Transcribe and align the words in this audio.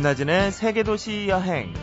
김나진의 0.00 0.50
세계도시 0.52 1.28
여행. 1.28 1.74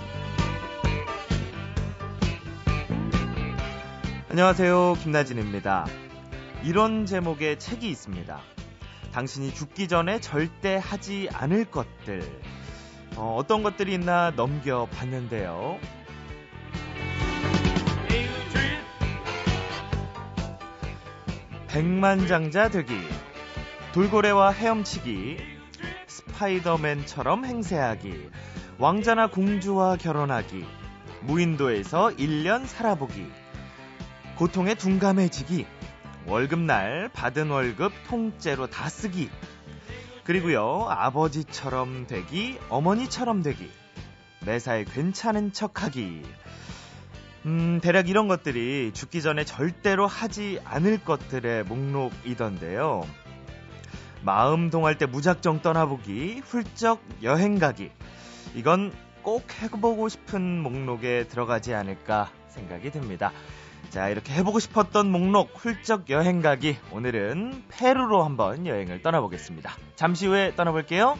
안녕하세요. 4.32 4.96
김나진입니다. 5.04 5.86
이런 6.64 7.06
제목의 7.06 7.60
책이 7.60 7.88
있습니다. 7.88 8.42
당신이 9.12 9.54
죽기 9.54 9.88
전에 9.88 10.20
절대 10.20 10.82
하지 10.84 11.30
않을 11.32 11.66
것들. 11.66 12.24
어, 13.18 13.44
떤 13.48 13.62
것들이 13.62 13.94
있나 13.94 14.32
넘겨봤는데요. 14.32 15.78
백만장자 21.68 22.70
되기, 22.70 22.96
돌고래와 23.94 24.54
헤엄치기, 24.54 25.57
스파이더맨처럼 26.38 27.46
행세하기, 27.46 28.30
왕자나 28.78 29.28
공주와 29.28 29.98
결혼하기, 29.98 30.64
무인도에서 31.22 32.10
1년 32.10 32.68
살아보기, 32.68 33.26
고통에 34.36 34.76
둔감해지기, 34.76 35.66
월급날 36.28 37.10
받은 37.12 37.50
월급 37.50 37.92
통째로 38.08 38.68
다 38.68 38.88
쓰기, 38.88 39.30
그리고요, 40.24 40.86
아버지처럼 40.90 42.06
되기, 42.06 42.60
어머니처럼 42.70 43.42
되기, 43.42 43.70
매사에 44.46 44.84
괜찮은 44.84 45.54
척 45.54 45.84
하기. 45.84 46.22
음, 47.46 47.80
대략 47.82 48.10
이런 48.10 48.28
것들이 48.28 48.92
죽기 48.94 49.22
전에 49.22 49.44
절대로 49.44 50.06
하지 50.06 50.60
않을 50.66 51.04
것들의 51.04 51.64
목록이던데요. 51.64 53.27
마음 54.28 54.70
동할 54.70 54.98
때 54.98 55.06
무작정 55.06 55.62
떠나보기, 55.62 56.42
훌쩍 56.44 57.02
여행 57.24 57.60
가기. 57.60 57.92
이건 58.56 58.92
꼭 59.22 59.46
해보고 59.62 60.10
싶은 60.10 60.62
목록에 60.62 61.30
들어가지 61.30 61.74
않을까 61.74 62.30
생각이 62.50 62.92
듭니다. 62.92 63.32
자, 63.90 64.10
이렇게 64.10 64.34
해보고 64.34 64.60
싶었던 64.60 65.10
목록 65.10 65.52
훌쩍 65.56 66.10
여행 66.10 66.42
가기. 66.42 66.76
오늘은 66.92 67.64
페루로 67.70 68.22
한번 68.22 68.68
여행을 68.68 69.02
떠나보겠습니다. 69.02 69.72
잠시 69.96 70.28
후에 70.28 70.54
떠나볼게요. 70.58 71.18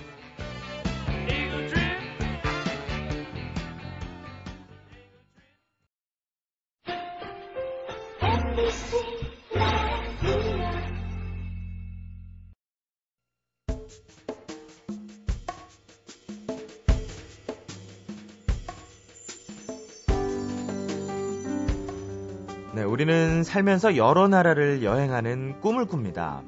네, 22.78 22.84
우리는 22.84 23.42
살면서 23.42 23.98
여러 23.98 24.28
나라를 24.28 24.84
여행하는 24.84 25.62
꿈을 25.62 25.88
꿉니다. 25.88 26.44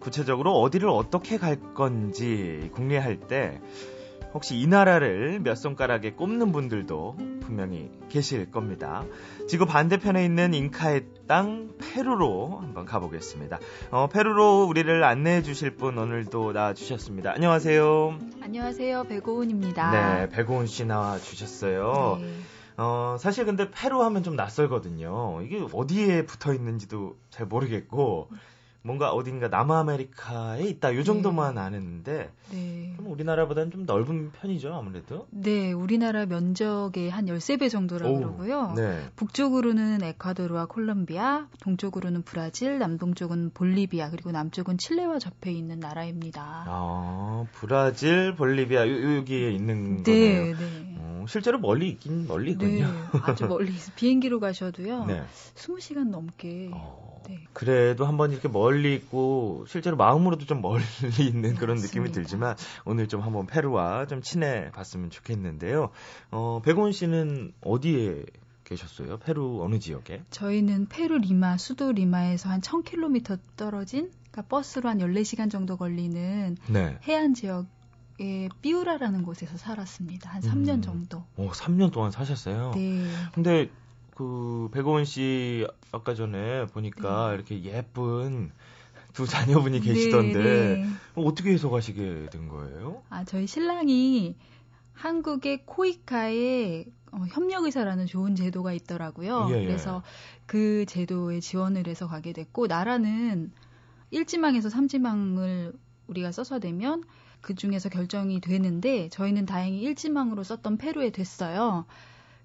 구체적으로 0.00 0.60
어디를 0.60 0.88
어떻게 0.88 1.38
갈 1.38 1.74
건지 1.74 2.72
궁리할 2.74 3.20
때 3.20 3.60
혹시 4.34 4.58
이 4.58 4.66
나라를 4.66 5.38
몇 5.38 5.54
손가락에 5.54 6.14
꼽는 6.14 6.50
분들도 6.50 7.14
분명히 7.42 7.88
계실 8.08 8.50
겁니다. 8.50 9.04
지구 9.46 9.64
반대편에 9.64 10.24
있는 10.24 10.54
잉카의 10.54 11.04
땅 11.28 11.70
페루로 11.78 12.58
한번 12.60 12.84
가보겠습니다. 12.84 13.60
어, 13.92 14.08
페루로 14.08 14.64
우리를 14.64 15.04
안내해 15.04 15.42
주실 15.42 15.76
분 15.76 15.98
오늘도 15.98 16.52
나와 16.52 16.74
주셨습니다. 16.74 17.30
안녕하세요. 17.30 18.18
안녕하세요. 18.42 19.04
배고은입니다. 19.04 19.90
네, 19.92 20.28
배고은 20.30 20.66
씨 20.66 20.84
나와 20.84 21.16
주셨어요. 21.16 22.18
네. 22.20 22.28
어, 22.80 23.16
사실 23.18 23.44
근데 23.44 23.70
페루 23.70 24.02
하면 24.04 24.22
좀 24.22 24.36
낯설거든요. 24.36 25.42
이게 25.42 25.66
어디에 25.72 26.24
붙어 26.24 26.54
있는지도 26.54 27.18
잘 27.28 27.46
모르겠고, 27.46 28.30
뭔가 28.82 29.12
어딘가 29.12 29.48
남아메리카에 29.48 30.62
있다 30.62 30.94
요 30.94 31.02
정도만 31.02 31.56
네. 31.56 31.60
아는데 31.60 32.30
네. 32.50 32.94
그럼 32.96 33.12
우리나라보다는 33.12 33.70
좀 33.70 33.84
넓은 33.84 34.32
편이죠 34.32 34.72
아무래도 34.72 35.26
네 35.30 35.72
우리나라 35.72 36.24
면적의 36.24 37.10
한 37.10 37.26
13배 37.26 37.70
정도라고 37.70 38.16
그러고요 38.16 38.72
네. 38.74 39.04
북쪽으로는 39.16 40.02
에콰도르와 40.02 40.66
콜롬비아 40.66 41.46
동쪽으로는 41.60 42.22
브라질 42.22 42.78
남동쪽은 42.78 43.50
볼리비아 43.52 44.10
그리고 44.10 44.32
남쪽은 44.32 44.78
칠레와 44.78 45.18
접해 45.18 45.52
있는 45.52 45.78
나라입니다 45.78 46.64
아 46.66 47.44
브라질 47.52 48.34
볼리비아 48.34 48.88
요, 48.88 49.16
여기에 49.18 49.50
있는 49.50 50.02
네, 50.02 50.12
거네요 50.12 50.56
네. 50.56 50.89
어, 50.89 50.89
실제로 51.30 51.58
멀리 51.58 51.90
있긴 51.90 52.26
멀리 52.26 52.52
있군요 52.52 52.86
네, 52.88 53.18
아주 53.22 53.46
멀리 53.46 53.72
비행기로 53.94 54.40
가셔도요 54.40 55.04
네. 55.06 55.22
20시간 55.54 56.10
넘게 56.10 56.70
어. 56.72 57.22
네. 57.28 57.38
그래도 57.52 58.04
한번 58.04 58.32
이렇게 58.32 58.48
멀리 58.48 58.94
있고 58.96 59.64
실제로 59.68 59.96
마음으로도 59.96 60.46
좀 60.46 60.60
멀리 60.60 60.82
있는 61.20 61.54
그런 61.54 61.76
맞습니다. 61.76 61.86
느낌이 61.86 62.12
들지만 62.12 62.56
오늘 62.84 63.06
좀 63.06 63.20
한번 63.20 63.46
페루와 63.46 64.06
좀 64.06 64.22
친해 64.22 64.70
봤으면 64.72 65.10
좋겠는데요. 65.10 65.90
어, 66.32 66.60
백원 66.64 66.90
씨는 66.92 67.52
어디에 67.60 68.24
계셨어요? 68.64 69.18
페루 69.18 69.62
어느 69.62 69.78
지역에? 69.78 70.22
저희는 70.30 70.86
페루 70.88 71.18
리마, 71.18 71.58
수도 71.58 71.92
리마에서 71.92 72.48
한 72.48 72.60
1000km 72.60 73.38
떨어진 73.56 74.10
그러니까 74.30 74.42
버스로 74.48 74.88
한 74.88 74.98
14시간 74.98 75.50
정도 75.50 75.76
걸리는 75.76 76.56
네. 76.68 76.98
해안 77.06 77.34
지역 77.34 77.66
에 78.20 78.48
삐우라라는 78.60 79.22
곳에서 79.22 79.56
살았습니다. 79.56 80.30
한 80.30 80.42
3년 80.42 80.68
음. 80.68 80.82
정도. 80.82 81.24
오, 81.36 81.48
3년 81.50 81.90
동안 81.90 82.10
사셨어요? 82.10 82.72
네. 82.74 83.06
근데 83.32 83.70
그 84.14 84.68
백오원 84.72 85.06
씨 85.06 85.66
아까 85.90 86.14
전에 86.14 86.66
보니까 86.66 87.30
네. 87.30 87.34
이렇게 87.34 87.64
예쁜 87.64 88.52
두 89.14 89.26
자녀분이 89.26 89.80
네, 89.80 89.86
계시던데 89.86 90.38
네, 90.38 90.84
네. 90.84 90.86
어떻게 91.14 91.50
해서 91.52 91.70
가시게 91.70 92.28
된 92.30 92.48
거예요? 92.48 93.02
아 93.08 93.24
저희 93.24 93.46
신랑이 93.46 94.36
한국의 94.92 95.64
코이카에 95.64 96.84
어, 97.12 97.24
협력의사라는 97.30 98.06
좋은 98.06 98.36
제도가 98.36 98.72
있더라고요. 98.74 99.48
예, 99.50 99.62
예. 99.62 99.66
그래서 99.66 100.02
그 100.46 100.84
제도에 100.86 101.40
지원을 101.40 101.86
해서 101.86 102.06
가게 102.06 102.32
됐고 102.34 102.66
나라는 102.66 103.50
1지망에서 104.12 104.70
3지망을 104.70 105.74
우리가 106.06 106.32
써서 106.32 106.58
되면 106.58 107.02
그 107.40 107.54
중에서 107.54 107.88
결정이 107.88 108.40
되는데 108.40 109.08
저희는 109.08 109.46
다행히 109.46 109.82
1지망으로 109.84 110.44
썼던 110.44 110.78
페루에 110.78 111.10
됐어요. 111.10 111.86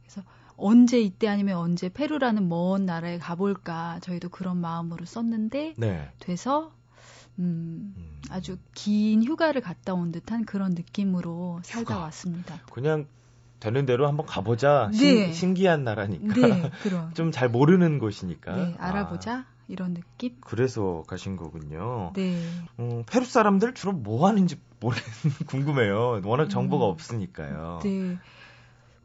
그래서 0.03 0.23
언제 0.57 1.00
이때 1.00 1.28
아니면 1.28 1.57
언제 1.57 1.89
페루라는 1.89 2.47
먼 2.47 2.85
나라에 2.85 3.17
가볼까 3.17 4.00
저희도 4.01 4.29
그런 4.29 4.57
마음으로 4.57 5.06
썼는데 5.06 5.73
네. 5.78 6.11
돼서 6.19 6.72
음, 7.38 7.94
음, 7.97 8.22
아주 8.29 8.57
긴 8.73 9.23
휴가를 9.23 9.61
갔다 9.61 9.94
온 9.94 10.11
듯한 10.11 10.45
그런 10.45 10.72
느낌으로 10.72 11.59
살다 11.63 11.95
휴가. 11.95 12.03
왔습니다. 12.06 12.62
그냥 12.72 13.07
되는 13.59 13.85
대로 13.85 14.07
한번 14.07 14.25
가보자. 14.25 14.89
네. 14.94 15.31
신, 15.33 15.53
기한 15.53 15.83
나라니까. 15.83 16.33
네, 16.33 16.72
좀잘 17.16 17.50
모르는 17.50 18.00
곳이니까. 18.00 18.56
네, 18.56 18.75
알아보자. 18.77 19.33
아. 19.33 19.54
이런 19.67 19.93
느낌? 19.93 20.35
그래서 20.41 21.03
가신 21.07 21.35
거군요. 21.37 22.11
네. 22.15 22.39
어, 22.77 23.03
페루 23.07 23.25
사람들 23.25 23.73
주로 23.73 23.93
뭐 23.93 24.27
하는지 24.27 24.59
모르 24.79 24.95
궁금해요. 25.47 26.21
워낙 26.23 26.49
정보가 26.49 26.85
음, 26.85 26.91
없으니까요. 26.91 27.79
네. 27.83 28.17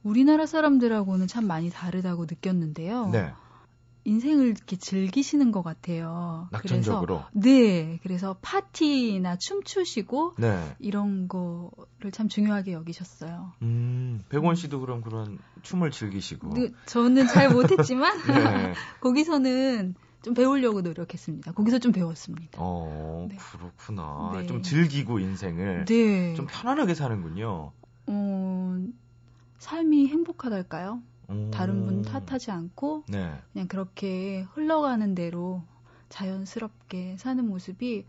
우리나라 0.03 0.47
사람들하고는 0.47 1.27
참 1.27 1.47
많이 1.47 1.71
다르다고 1.71 2.25
느꼈는데요. 2.25 3.11
네. 3.11 3.33
인생을 4.05 4.47
이렇게 4.47 4.77
즐기시는 4.77 5.53
것 5.53 5.63
같아요. 5.63 6.49
낙천적으로. 6.53 7.17
그래서, 7.17 7.31
네. 7.35 7.99
그래서 8.03 8.37
파티나 8.41 9.37
춤추시고 9.37 10.37
네. 10.39 10.75
이런 10.79 11.29
거를 11.29 12.11
참 12.11 12.29
중요하게 12.29 12.73
여기셨어요. 12.73 13.53
음, 13.61 14.25
백원 14.31 14.57
씨도 14.57 14.81
그럼 14.81 15.03
그런 15.03 15.39
춤을 15.63 15.91
즐기시고. 15.91 16.55
네, 16.55 16.71
저는 16.87 17.27
잘 17.27 17.51
못했지만 17.51 18.17
네. 18.27 18.75
거기서는 19.01 19.95
좀 20.23 20.35
배우려고 20.35 20.83
노력했습니다. 20.83 21.53
거기서 21.53 21.79
좀 21.79 21.93
배웠습니다. 21.93 22.59
어, 22.59 23.27
네. 23.29 23.37
그렇구나. 23.37 24.33
네. 24.35 24.47
좀 24.47 24.63
즐기고 24.63 25.19
인생을 25.19 25.87
네. 25.87 26.35
좀 26.35 26.47
편안하게 26.47 26.95
사는군요. 26.95 27.73
어, 28.07 28.79
삶이 29.59 30.09
행복하달까요? 30.09 31.03
오. 31.29 31.51
다른 31.53 31.87
분 31.87 32.03
탓하지 32.03 32.51
않고 32.51 33.05
네. 33.09 33.35
그냥 33.53 33.69
그렇게 33.69 34.43
흘러가는 34.53 35.15
대로 35.15 35.63
자연스럽게 36.09 37.17
사는 37.19 37.47
모습이 37.47 38.05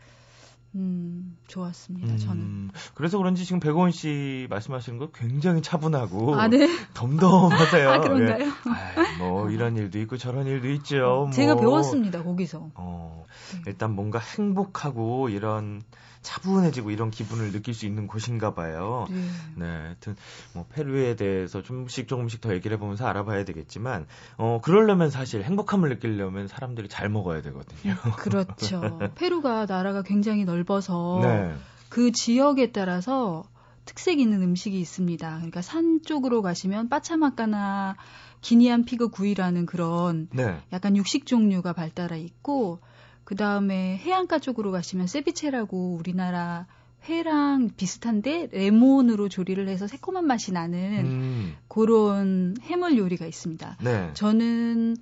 음, 0.75 1.37
좋았습니다. 1.47 2.13
음, 2.13 2.17
저는. 2.17 2.69
그래서 2.93 3.17
그런지 3.17 3.43
지금 3.45 3.59
백원 3.59 3.91
씨 3.91 4.47
말씀하시는 4.49 4.97
거 4.99 5.11
굉장히 5.11 5.61
차분하고 5.61 6.35
아, 6.35 6.47
네? 6.47 6.67
덤덤하세요. 6.93 7.89
아, 7.89 7.99
그런가요? 7.99 8.45
예. 8.45 8.51
아이, 8.71 9.17
뭐 9.17 9.49
이런 9.49 9.75
일도 9.75 9.99
있고 9.99 10.17
저런 10.17 10.47
일도 10.47 10.69
있죠. 10.69 11.29
제가 11.33 11.55
뭐. 11.55 11.61
배웠습니다. 11.61 12.23
거기서. 12.23 12.69
어, 12.75 13.25
네. 13.53 13.61
일단 13.67 13.91
뭔가 13.91 14.19
행복하고 14.19 15.29
이런 15.29 15.81
차분해지고 16.21 16.91
이런 16.91 17.09
기분을 17.09 17.51
느낄 17.51 17.73
수 17.73 17.85
있는 17.85 18.07
곳인가 18.07 18.53
봐요. 18.53 19.07
네. 19.09 19.21
네. 19.55 19.65
하여튼 19.65 20.15
뭐 20.53 20.65
페루에 20.71 21.15
대해서 21.15 21.61
조금씩 21.61 22.07
조금씩 22.07 22.41
더 22.41 22.53
얘기를 22.53 22.77
해보면서 22.77 23.07
알아봐야 23.07 23.43
되겠지만 23.43 24.05
어 24.37 24.59
그러려면 24.63 25.09
사실 25.09 25.43
행복함을 25.43 25.89
느끼려면 25.89 26.47
사람들이 26.47 26.89
잘 26.89 27.09
먹어야 27.09 27.41
되거든요. 27.41 27.93
음, 27.93 28.11
그렇죠. 28.17 28.99
페루가 29.15 29.65
나라가 29.65 30.03
굉장히 30.03 30.45
넓 30.45 30.60
어서 30.69 31.19
네. 31.23 31.55
그 31.89 32.11
지역에 32.11 32.71
따라서 32.71 33.43
특색 33.85 34.19
있는 34.19 34.41
음식이 34.41 34.79
있습니다. 34.79 35.35
그러니까 35.35 35.61
산 35.61 36.01
쪽으로 36.03 36.41
가시면 36.41 36.89
빠차마까나 36.89 37.95
기니안 38.41 38.85
피그 38.85 39.09
구이라는 39.09 39.65
그런 39.65 40.27
네. 40.31 40.59
약간 40.71 40.95
육식 40.95 41.25
종류가 41.25 41.73
발달해 41.73 42.19
있고 42.19 42.79
그 43.23 43.35
다음에 43.35 43.97
해안가 43.97 44.39
쪽으로 44.39 44.71
가시면 44.71 45.07
세비체라고 45.07 45.95
우리나라 45.95 46.67
회랑 47.05 47.69
비슷한데 47.75 48.49
레몬으로 48.51 49.27
조리를 49.27 49.67
해서 49.67 49.87
새콤한 49.87 50.25
맛이 50.25 50.51
나는 50.51 51.05
음. 51.05 51.55
그런 51.67 52.55
해물 52.61 52.97
요리가 52.97 53.25
있습니다. 53.25 53.77
네. 53.81 54.11
저는 54.13 54.97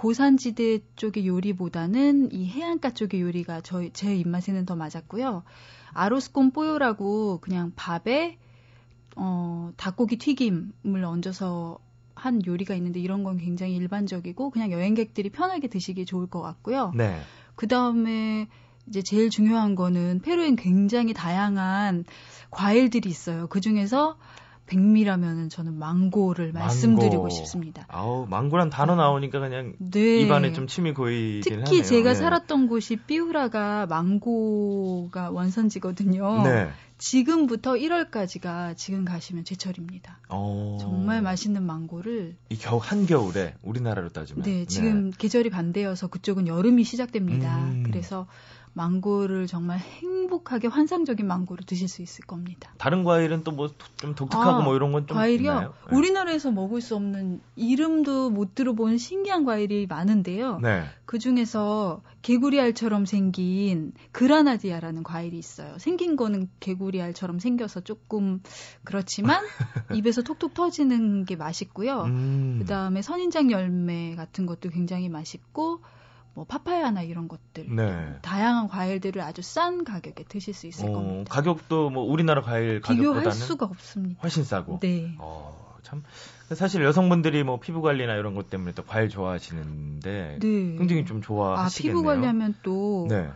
고산지대 0.00 0.78
쪽의 0.96 1.26
요리보다는 1.26 2.32
이 2.32 2.46
해안가 2.46 2.94
쪽의 2.94 3.20
요리가 3.20 3.60
저희 3.60 3.90
제 3.92 4.16
입맛에는 4.16 4.64
더 4.64 4.74
맞았고요. 4.74 5.42
아로스콘 5.92 6.52
뽀요라고 6.52 7.40
그냥 7.42 7.72
밥에 7.76 8.38
어 9.16 9.72
닭고기 9.76 10.16
튀김을 10.16 11.04
얹어서 11.04 11.80
한 12.14 12.40
요리가 12.46 12.74
있는데 12.76 12.98
이런 12.98 13.24
건 13.24 13.36
굉장히 13.36 13.76
일반적이고 13.76 14.48
그냥 14.48 14.72
여행객들이 14.72 15.28
편하게 15.28 15.68
드시기 15.68 16.06
좋을 16.06 16.28
것 16.28 16.40
같고요. 16.40 16.92
네. 16.96 17.20
그 17.54 17.68
다음에 17.68 18.48
이제 18.86 19.02
제일 19.02 19.28
중요한 19.28 19.74
거는 19.74 20.20
페루엔 20.22 20.56
굉장히 20.56 21.12
다양한 21.12 22.06
과일들이 22.50 23.06
있어요. 23.10 23.48
그 23.48 23.60
중에서 23.60 24.16
백미라면은 24.70 25.48
저는 25.48 25.74
망고를 25.74 26.52
말씀드리고 26.52 27.28
싶습니다. 27.28 27.84
아우 27.88 28.26
망고란 28.28 28.70
단어 28.70 28.94
나오니까 28.94 29.40
그냥 29.40 29.74
네. 29.78 30.20
입안에 30.20 30.52
좀 30.52 30.68
침이 30.68 30.94
고이긴 30.94 31.40
특히 31.42 31.54
하네요. 31.54 31.64
특히 31.64 31.84
제가 31.84 32.10
네. 32.10 32.14
살았던 32.14 32.68
곳이 32.68 32.96
삐우라가 32.96 33.86
망고가 33.86 35.30
원산지거든요. 35.30 36.42
네. 36.44 36.70
지금부터 36.98 37.72
1월까지가 37.72 38.76
지금 38.76 39.04
가시면 39.04 39.44
제철입니다. 39.44 40.18
오. 40.28 40.34
어. 40.34 40.78
정말 40.80 41.22
맛있는 41.22 41.64
망고를 41.64 42.36
이 42.50 42.56
겨우 42.56 42.78
한겨울에 42.80 43.54
우리나라로 43.62 44.10
따지면 44.10 44.44
네, 44.44 44.66
지금 44.66 45.10
네. 45.10 45.16
계절이 45.18 45.50
반대여서 45.50 46.08
그쪽은 46.08 46.46
여름이 46.46 46.84
시작됩니다. 46.84 47.58
음. 47.58 47.82
그래서 47.86 48.26
망고를 48.72 49.46
정말 49.46 49.78
행복하게 49.78 50.68
환상적인 50.68 51.26
망고를 51.26 51.64
드실 51.66 51.88
수 51.88 52.02
있을 52.02 52.24
겁니다. 52.24 52.72
다른 52.78 53.04
과일은 53.04 53.42
또 53.44 53.52
뭐 53.52 53.68
좀 53.96 54.14
독특하고 54.14 54.60
아, 54.60 54.62
뭐 54.62 54.74
이런 54.76 54.92
건좀 54.92 55.16
과일이요? 55.16 55.50
있나요? 55.52 55.74
네. 55.90 55.96
우리나라에서 55.96 56.50
먹을 56.50 56.80
수 56.80 56.94
없는 56.96 57.40
이름도 57.56 58.30
못 58.30 58.54
들어본 58.54 58.96
신기한 58.98 59.44
과일이 59.44 59.86
많은데요. 59.86 60.58
네. 60.60 60.84
그 61.04 61.18
중에서 61.18 62.02
개구리알처럼 62.22 63.04
생긴 63.06 63.92
그라나디아라는 64.12 65.02
과일이 65.02 65.36
있어요. 65.38 65.76
생긴 65.78 66.16
거는 66.16 66.48
개구리알처럼 66.60 67.38
생겨서 67.40 67.80
조금 67.80 68.40
그렇지만 68.84 69.44
입에서 69.94 70.22
톡톡 70.22 70.54
터지는 70.54 71.24
게 71.24 71.36
맛있고요. 71.36 72.02
음. 72.04 72.58
그다음에 72.60 73.02
선인장 73.02 73.50
열매 73.50 74.14
같은 74.14 74.46
것도 74.46 74.70
굉장히 74.70 75.08
맛있고 75.08 75.80
뭐 76.34 76.44
파파야나 76.44 77.02
이런 77.02 77.28
것들 77.28 77.74
네. 77.74 78.16
다양한 78.22 78.68
과일들을 78.68 79.20
아주 79.20 79.42
싼 79.42 79.84
가격에 79.84 80.24
드실 80.24 80.54
수 80.54 80.66
있을 80.66 80.88
어, 80.88 80.92
겁니다. 80.92 81.34
가격도 81.34 81.90
뭐 81.90 82.04
우리나라 82.04 82.40
과일 82.40 82.80
가격보다는 82.80 83.20
비교할 83.20 83.32
수가 83.32 83.66
없습니다. 83.66 84.20
훨씬 84.22 84.44
싸고. 84.44 84.78
네. 84.80 85.14
어, 85.18 85.76
참 85.82 86.02
사실 86.54 86.82
여성분들이 86.84 87.42
뭐 87.42 87.58
피부 87.58 87.82
관리나 87.82 88.14
이런 88.14 88.34
것 88.34 88.48
때문에 88.50 88.72
또 88.72 88.84
과일 88.84 89.08
좋아하시는데 89.08 90.38
네. 90.40 90.76
굉장히 90.76 91.04
좀 91.04 91.20
좋아하시겠네요. 91.20 91.98
아, 91.98 92.00
피부 92.00 92.06
관리하면 92.06 92.54
또 92.62 93.06
네. 93.08 93.28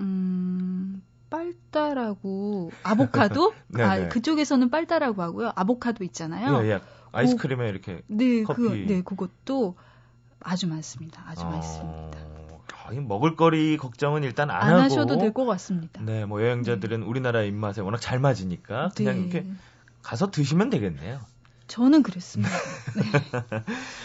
음, 0.00 1.02
빨다라고 1.30 2.70
아보카도? 2.82 3.54
네, 3.68 3.82
아, 3.82 3.96
네. 3.96 4.08
그쪽에서는 4.08 4.70
빨다라고 4.70 5.22
하고요. 5.22 5.52
아보카도 5.54 6.04
있잖아요. 6.04 6.64
예, 6.64 6.70
예. 6.70 6.80
아이스크림에 7.12 7.64
그, 7.64 7.70
이렇게 7.70 8.02
네, 8.06 8.42
커피. 8.42 8.62
그, 8.62 8.84
네, 8.86 9.02
그것도 9.02 9.76
아주 10.40 10.66
많습니다. 10.66 11.22
아주 11.26 11.42
어... 11.42 11.50
많습니다. 11.50 12.18
먹을거리 13.06 13.76
걱정은 13.76 14.24
일단 14.24 14.50
안, 14.50 14.62
안 14.62 14.68
하고 14.72 14.82
하셔도 14.82 15.18
될 15.18 15.32
것 15.32 15.44
같습니다. 15.46 16.02
네, 16.02 16.24
뭐 16.24 16.42
여행자들은 16.42 17.00
네. 17.00 17.06
우리나라 17.06 17.42
입맛에 17.42 17.80
워낙 17.80 17.98
잘 18.00 18.18
맞으니까 18.18 18.90
그냥 18.96 19.14
네. 19.14 19.20
이렇게 19.20 19.46
가서 20.02 20.30
드시면 20.30 20.70
되겠네요. 20.70 21.20
저는 21.68 22.02
그랬습니다. 22.02 22.50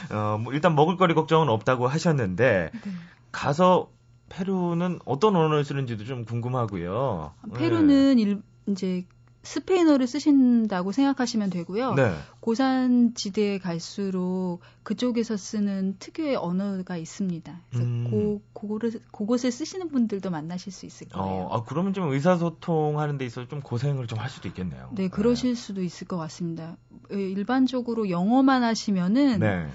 네. 0.09 0.15
어, 0.15 0.37
뭐 0.37 0.53
일단 0.53 0.75
먹을거리 0.75 1.15
걱정은 1.15 1.49
없다고 1.49 1.87
하셨는데 1.87 2.69
네. 2.71 2.91
가서 3.31 3.89
페루는 4.29 4.99
어떤 5.05 5.35
언어를 5.35 5.65
쓰는지도 5.65 6.05
좀 6.05 6.25
궁금하고요. 6.25 7.33
페루는 7.55 8.19
일, 8.19 8.41
이제 8.67 9.05
스페인어를 9.45 10.07
쓰신다고 10.07 10.91
생각하시면 10.91 11.51
되고요. 11.51 11.93
네. 11.93 12.13
고산 12.39 13.13
지대에 13.13 13.59
갈수록 13.59 14.59
그쪽에서 14.83 15.37
쓰는 15.37 15.95
특유의 15.99 16.35
언어가 16.35 16.97
있습니다. 16.97 17.61
그래서 17.69 17.85
음. 17.85 18.07
고, 18.09 18.41
그거를, 18.53 18.91
그곳에 19.11 19.51
쓰시는 19.51 19.89
분들도 19.89 20.29
만나실 20.29 20.71
수 20.73 20.85
있을 20.85 21.07
거예요. 21.09 21.43
어, 21.45 21.55
아, 21.57 21.63
그러면 21.63 21.93
좀 21.93 22.11
의사소통하는 22.11 23.17
데 23.17 23.25
있어서 23.25 23.47
좀 23.47 23.61
고생을 23.61 24.07
좀 24.07 24.15
할 24.19 24.29
수도 24.29 24.47
있겠네요. 24.47 24.89
네, 24.93 25.07
그러실 25.07 25.53
네. 25.53 25.55
수도 25.55 25.83
있을 25.83 26.07
것 26.07 26.17
같습니다. 26.17 26.77
예, 27.13 27.15
일반적으로 27.17 28.09
영어만 28.09 28.63
하시면은, 28.63 29.39
네. 29.39 29.67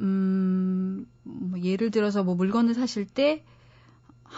음, 0.00 1.06
뭐 1.22 1.60
예를 1.60 1.90
들어서 1.90 2.22
뭐 2.22 2.34
물건을 2.34 2.74
사실 2.74 3.06
때 3.06 3.44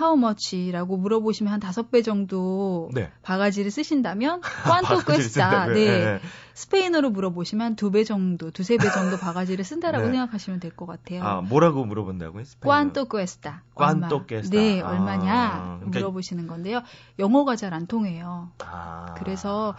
how 0.01 0.17
much라고 0.19 0.97
물어보시면 0.97 1.53
한 1.53 1.61
다섯 1.61 1.91
배 1.91 2.03
정도 2.03 2.91
네. 2.95 3.11
바가지를 3.23 3.71
쓰신다면 3.71 4.41
꽌또 4.65 5.01
꿰스다. 5.01 5.67
네. 5.67 5.75
네. 6.05 6.21
스페인어로 6.55 7.11
물어보시면 7.11 7.77
두 7.77 7.91
배 7.91 8.05
정도, 8.05 8.51
두세 8.51 8.77
배 8.77 8.91
정도 8.91 9.17
바가지를 9.19 9.65
쓴다라고 9.65 10.05
네. 10.09 10.13
생각하시면 10.13 10.61
될 10.61 10.71
것 10.77 10.87
같아요. 10.87 11.23
아, 11.23 11.41
뭐라고 11.41 11.85
물어본다고요? 11.85 12.45
꽌또 12.61 13.07
꿰스다. 13.07 13.63
꽌또 13.75 14.27
꿰스다. 14.27 14.57
네, 14.57 14.81
아, 14.83 14.91
얼마냐 14.91 15.77
그러니까... 15.81 15.99
물어보시는 16.01 16.47
건데요. 16.47 16.83
영어가 17.19 17.57
잘 17.57 17.73
안 17.73 17.87
통해요. 17.87 18.51
아. 18.65 19.15
그래서 19.17 19.75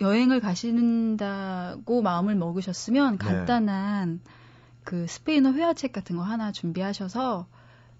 여행을 0.00 0.40
가신다고 0.40 2.02
마음을 2.02 2.34
먹으셨으면 2.36 3.18
네. 3.18 3.24
간단한 3.26 4.20
그 4.84 5.06
스페인어 5.08 5.52
회화책 5.52 5.92
같은 5.92 6.16
거 6.16 6.22
하나 6.22 6.52
준비하셔서 6.52 7.46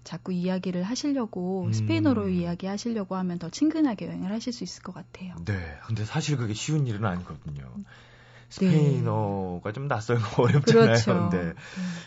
자꾸 0.05 0.31
이야기를 0.31 0.83
하시려고 0.83 1.65
음. 1.65 1.73
스페인어로 1.73 2.29
이야기 2.29 2.67
하시려고 2.67 3.15
하면 3.15 3.39
더 3.39 3.49
친근하게 3.49 4.07
여행을 4.07 4.31
하실 4.31 4.53
수 4.53 4.63
있을 4.63 4.83
것 4.83 4.93
같아요. 4.93 5.35
네. 5.43 5.77
근데 5.85 6.05
사실 6.05 6.37
그게 6.37 6.53
쉬운 6.53 6.87
일은 6.87 7.03
아니거든요. 7.03 7.63
스페인어가 8.49 9.69
네. 9.69 9.73
좀 9.73 9.87
낯설고 9.87 10.43
어렵잖아요. 10.43 10.85
그렇죠. 10.85 11.29
네. 11.35 11.53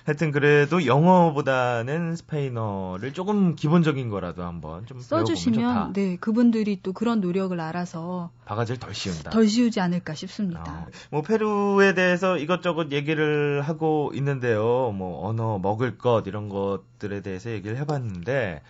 하여튼 0.05 0.31
그래도 0.31 0.87
영어보다는 0.87 2.17
스페인어를 2.17 3.13
조금 3.13 3.55
기본적인 3.55 4.09
거라도 4.09 4.45
한번 4.45 4.87
좀 4.87 5.01
써주시면 5.01 5.93
네 5.93 6.17
그분들이 6.17 6.81
또 6.83 6.93
그런 6.93 7.21
노력을 7.21 7.59
알아서 7.59 8.31
바가지를 8.45 8.79
덜 8.79 8.95
씌운다. 8.95 9.31
덜 9.31 9.47
씌우지 9.47 9.81
않을까 9.81 10.15
싶습니다. 10.15 10.87
어, 10.87 10.87
뭐 11.11 11.23
페루에 11.23 11.95
대해서 11.95 12.39
이것저것 12.39 12.93
얘기를 12.93 13.61
하고 13.61 14.11
있는데요. 14.15 14.93
뭐 14.93 15.27
언어, 15.27 15.59
먹을 15.59 15.99
것 15.99 16.27
이런 16.27 16.49
것 16.49 16.81
들에 16.99 17.23
대해서 17.23 17.51
얘기를 17.51 17.77
해봤는데 17.79 18.63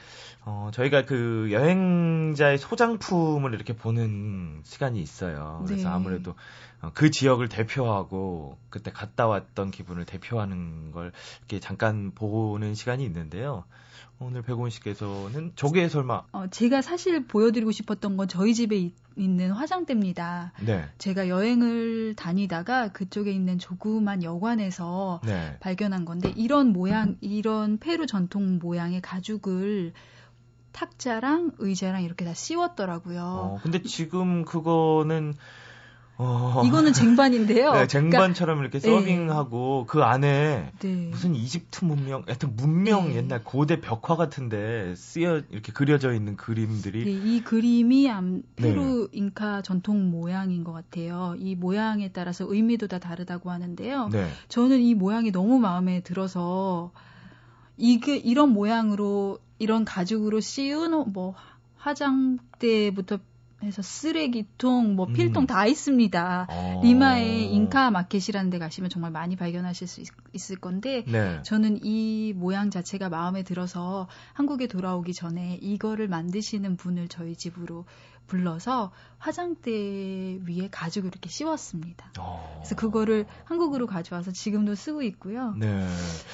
어, 0.45 0.71
저희가 0.73 1.05
그 1.05 1.49
여행자의 1.51 2.59
소장품을 2.59 3.55
이렇게 3.55 3.75
보는 3.75 4.63
시간이 4.65 5.01
있어요. 5.01 5.63
그래서 5.67 5.89
네. 5.89 5.95
아무래도 5.95 6.35
어, 6.81 6.91
그 6.95 7.11
지역을 7.11 7.49
대표하고 7.49 8.57
그때 8.71 8.91
갔다 8.91 9.27
왔던 9.27 9.71
기분을 9.71 10.05
대표하는 10.05 10.93
걸 10.93 11.13
이렇게 11.41 11.61
잠깐 11.61 12.13
보는 12.15 12.75
시간이 12.75 13.05
있는데요. 13.05 13.65
오늘 14.21 14.43
백원 14.43 14.69
씨께서는 14.71 15.53
저게 15.55 15.89
설마? 15.89 16.25
어, 16.33 16.47
제가 16.49 16.83
사실 16.83 17.25
보여드리고 17.27 17.71
싶었던 17.71 18.17
건 18.17 18.27
저희 18.29 18.55
집에 18.55 18.77
있, 18.77 18.95
는 19.17 19.51
화장대입니다. 19.51 20.53
네. 20.65 20.85
제가 20.99 21.29
여행을 21.29 22.15
다니다가 22.15 22.93
그쪽에 22.93 23.33
있는 23.33 23.59
조그만 23.59 24.23
여관에서 24.23 25.21
네. 25.25 25.57
발견한 25.59 26.05
건데 26.05 26.33
이런 26.37 26.69
모양, 26.69 27.17
이런 27.21 27.79
페루 27.79 28.07
전통 28.07 28.61
모양의 28.61 29.01
가죽을 29.01 29.93
탁자랑 30.71 31.51
의자랑 31.59 32.05
이렇게 32.05 32.25
다 32.25 32.33
씌웠더라고요. 32.33 33.21
어, 33.21 33.59
근데 33.61 33.83
지금 33.83 34.45
그거는 34.45 35.35
어. 36.21 36.63
이거는 36.67 36.93
쟁반인데요. 36.93 37.73
네, 37.75 37.87
쟁반처럼 37.87 38.59
그러니까, 38.59 38.79
이렇게 38.79 38.81
서빙하고 38.81 39.87
네. 39.87 39.93
그 39.93 40.03
안에 40.03 40.73
네. 40.81 41.09
무슨 41.11 41.37
이집트 41.37 41.85
문명, 41.85 42.25
하여튼 42.27 42.57
문명 42.57 43.11
네. 43.11 43.17
옛날 43.17 43.45
고대 43.45 43.81
벽화 43.81 44.17
같은데 44.17 44.95
쓰여 44.97 45.43
이렇게 45.51 45.73
그려져 45.73 46.13
있는 46.13 46.37
그림들이 46.37 47.05
네, 47.05 47.13
이 47.13 47.45
그림이 47.45 48.11
페루 48.57 49.09
네. 49.13 49.19
잉카 49.19 49.63
전통 49.63 50.11
모양인 50.11 50.65
것 50.65 50.73
같아요. 50.73 51.37
이 51.39 51.55
모양에 51.55 52.11
따라서 52.11 52.45
의미도 52.49 52.89
다 52.89 52.99
다르다고 52.99 53.53
하는데요. 53.53 54.09
네. 54.09 54.29
저는 54.49 54.81
이 54.81 54.95
모양이 54.95 55.31
너무 55.31 55.61
마음에 55.61 56.01
들어서 56.01 56.91
이게 57.77 58.17
이런 58.17 58.51
모양으로 58.51 59.39
이런 59.61 59.85
가죽으로 59.85 60.41
씌운 60.41 61.13
뭐 61.13 61.35
화장대부터 61.77 63.19
해서 63.63 63.83
쓰레기통, 63.83 64.95
뭐 64.95 65.07
필통 65.07 65.45
음. 65.45 65.47
다 65.47 65.67
있습니다. 65.67 66.47
어. 66.49 66.81
리마에 66.85 67.43
잉카 67.45 67.91
마켓이라는 67.91 68.51
데 68.51 68.59
가시면 68.59 68.89
정말 68.89 69.11
많이 69.11 69.35
발견하실 69.35 69.89
수 69.89 70.01
있, 70.01 70.51
을 70.51 70.57
건데 70.57 71.05
네. 71.07 71.43
저는 71.43 71.81
이 71.83 72.33
모양 72.37 72.71
자체가 72.71 73.09
마음에 73.09 73.43
들어서 73.43 74.07
한국에 74.35 74.69
돌아오기 74.69 75.13
전에 75.13 75.59
이거를 75.61 76.07
만드시는 76.07 76.77
분을 76.77 77.09
저희 77.09 77.35
집으로 77.35 77.85
불러서 78.29 78.93
화장대 79.19 79.71
위에 80.47 80.69
가죽을 80.71 81.09
이렇게 81.09 81.29
씌웠습니다. 81.29 82.13
어. 82.21 82.61
그래서 82.61 82.77
그거를 82.77 83.27
한국으로 83.45 83.87
가져와서 83.87 84.31
지금도 84.31 84.77
쓰고 84.77 85.03
있고요. 85.03 85.55
네. 85.57 85.85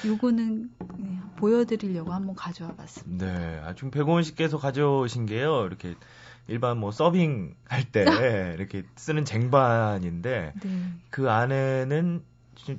요거는 0.05 0.69
네, 0.97 1.19
보여드리려고 1.37 2.13
한번 2.13 2.35
가져와 2.35 2.73
봤습니다. 2.75 3.25
네. 3.25 3.59
아중 3.63 3.89
백원 3.89 4.21
씨께서 4.21 4.59
가져오신 4.59 5.25
게요. 5.25 5.65
이렇게 5.65 5.95
일반 6.47 6.77
뭐 6.77 6.91
서빙 6.91 7.55
할 7.67 7.91
때 7.91 8.03
이렇게 8.57 8.83
쓰는 8.95 9.25
쟁반인데 9.25 10.53
네. 10.61 10.91
그 11.09 11.29
안에는 11.29 12.23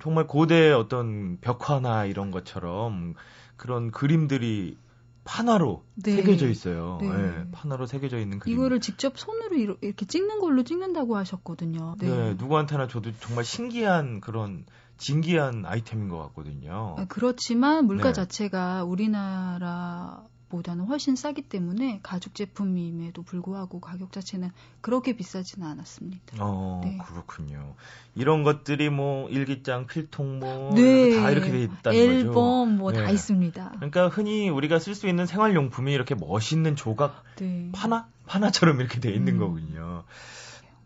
정말 0.01 0.27
고대 0.27 0.73
어떤 0.73 1.39
벽화나 1.41 2.05
이런 2.05 2.31
것처럼 2.31 3.15
그런 3.57 3.91
그림들이 3.91 4.77
판화로 5.25 5.85
네. 5.97 6.17
새겨져 6.17 6.49
있어요. 6.49 6.99
네. 7.01 7.09
네. 7.11 7.45
판화로 7.53 7.87
새겨져 7.87 8.19
있는 8.19 8.39
그림. 8.39 8.57
이거를 8.57 8.81
직접 8.81 9.19
손으로 9.19 9.57
이렇게 9.57 10.07
찍는 10.07 10.41
걸로 10.41 10.63
찍는다고 10.63 11.17
하셨거든요. 11.17 11.97
네. 11.99 12.09
네. 12.09 12.35
누구한테나 12.35 12.87
저도 12.87 13.11
정말 13.21 13.45
신기한 13.45 14.21
그런 14.21 14.65
진기한 14.99 15.67
아이템인 15.67 16.09
것 16.09 16.19
같거든요. 16.19 16.97
아, 16.99 17.05
그렇지만 17.09 17.87
물가 17.87 18.11
네. 18.11 18.13
자체가 18.15 18.85
우리나라 18.85 20.25
보다는 20.49 20.85
훨씬 20.85 21.17
싸기 21.17 21.43
때문에 21.43 22.01
가죽 22.03 22.35
제품임에도 22.35 23.23
불구하고 23.23 23.81
가격 23.81 24.13
자체는 24.13 24.51
그렇게 24.81 25.17
비싸지는 25.17 25.67
않았습니다. 25.67 26.37
어, 26.39 26.81
네. 26.85 26.99
그렇군요. 26.99 27.75
이런 28.15 28.45
것들이 28.45 28.89
뭐 28.89 29.29
일기장, 29.29 29.87
필통 29.87 30.39
뭐 30.39 30.75
네. 30.75 31.21
다 31.21 31.31
이렇게 31.31 31.51
돼 31.51 31.63
있다는 31.65 31.99
앨범 31.99 32.17
거죠. 32.17 32.29
앨범 32.29 32.77
뭐다 32.79 33.07
네. 33.07 33.13
있습니다. 33.13 33.73
그러니까 33.77 34.09
흔히 34.09 34.49
우리가 34.49 34.79
쓸 34.79 34.95
수 34.95 35.09
있는 35.09 35.27
생활용품이 35.27 35.93
이렇게 35.93 36.15
멋있는 36.15 36.77
조각 36.77 37.25
네. 37.37 37.71
파나 37.73 38.09
파나처럼 38.27 38.81
이렇게 38.81 39.01
돼 39.01 39.13
있는 39.13 39.35
음. 39.35 39.39
거군요. 39.39 40.05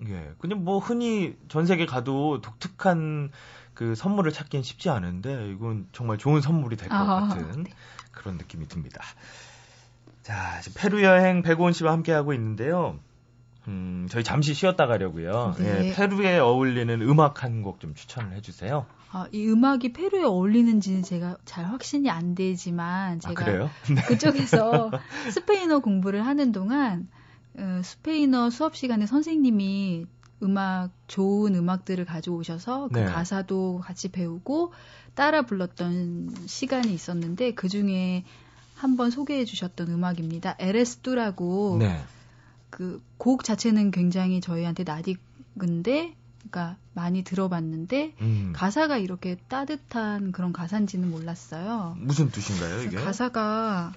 예. 0.06 0.32
근데 0.38 0.54
뭐 0.54 0.78
흔히 0.78 1.36
전 1.48 1.66
세계 1.66 1.84
가도 1.84 2.40
독특한 2.40 3.30
그 3.74 3.94
선물을 3.94 4.32
찾긴 4.32 4.62
쉽지 4.62 4.88
않은데 4.90 5.50
이건 5.52 5.88
정말 5.92 6.18
좋은 6.18 6.40
선물이 6.40 6.76
될것 6.76 6.98
아, 6.98 7.28
같은 7.28 7.64
네. 7.64 7.70
그런 8.12 8.36
느낌이 8.36 8.68
듭니다. 8.68 9.02
자, 10.30 10.60
지금 10.62 10.80
페루 10.80 11.02
여행 11.02 11.42
백원 11.42 11.72
씨와 11.72 11.90
함께 11.92 12.12
하고 12.12 12.32
있는데요. 12.34 13.00
음, 13.66 14.06
저희 14.08 14.22
잠시 14.22 14.54
쉬었다 14.54 14.86
가려고요. 14.86 15.56
네. 15.58 15.88
예, 15.88 15.92
페루에 15.92 16.38
어울리는 16.38 17.02
음악 17.02 17.42
한 17.42 17.62
곡 17.62 17.80
좀 17.80 17.94
추천을 17.94 18.36
해주세요. 18.36 18.86
아, 19.10 19.26
이 19.32 19.44
음악이 19.48 19.92
페루에 19.92 20.22
어울리는지는 20.22 21.02
제가 21.02 21.36
잘 21.44 21.64
확신이 21.64 22.08
안 22.10 22.36
되지만 22.36 23.16
아, 23.16 23.18
제가 23.18 23.44
아, 23.44 23.70
네. 23.92 24.02
그쪽에서 24.06 24.92
스페인어 25.34 25.80
공부를 25.80 26.24
하는 26.24 26.52
동안 26.52 27.08
어, 27.58 27.80
스페인어 27.82 28.50
수업 28.50 28.76
시간에 28.76 29.06
선생님이 29.06 30.06
음악 30.44 30.90
좋은 31.08 31.56
음악들을 31.56 32.04
가져오셔서 32.04 32.88
그 32.92 33.00
네. 33.00 33.04
가사도 33.04 33.80
같이 33.82 34.08
배우고 34.12 34.72
따라 35.14 35.42
불렀던 35.42 36.46
시간이 36.46 36.94
있었는데 36.94 37.52
그 37.54 37.68
중에 37.68 38.24
한번 38.80 39.10
소개해 39.10 39.44
주셨던 39.44 39.88
음악입니다. 39.88 40.56
에레스투라고 40.58 41.76
네. 41.80 42.02
그곡 42.70 43.44
자체는 43.44 43.90
굉장히 43.90 44.40
저희한테 44.40 44.84
낯익은데 44.84 46.14
그러니까 46.38 46.76
많이 46.94 47.22
들어봤는데 47.22 48.14
음. 48.22 48.52
가사가 48.56 48.96
이렇게 48.96 49.36
따뜻한 49.48 50.32
그런 50.32 50.52
가사인지는 50.54 51.10
몰랐어요. 51.10 51.96
무슨 51.98 52.30
뜻인가요, 52.30 52.82
이게? 52.82 52.96
가사가 52.96 53.92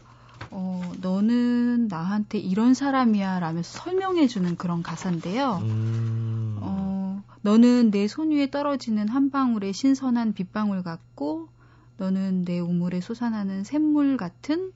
어, 0.51 0.91
너는 0.99 1.87
나한테 1.87 2.37
이런 2.39 2.73
사람이야 2.73 3.39
라면서 3.39 3.79
설명해 3.79 4.27
주는 4.27 4.57
그런 4.57 4.83
가사인데요. 4.83 5.59
음. 5.63 6.57
어, 6.59 7.23
너는 7.41 7.91
내 7.91 8.07
손 8.07 8.31
위에 8.31 8.49
떨어지는 8.51 9.07
한 9.07 9.31
방울의 9.31 9.71
신선한 9.71 10.33
빗방울 10.33 10.83
같고 10.83 11.47
너는 11.97 12.45
내 12.45 12.59
우물에 12.59 13.01
솟아나는 13.01 13.63
샘물 13.63 14.17
같은 14.17 14.71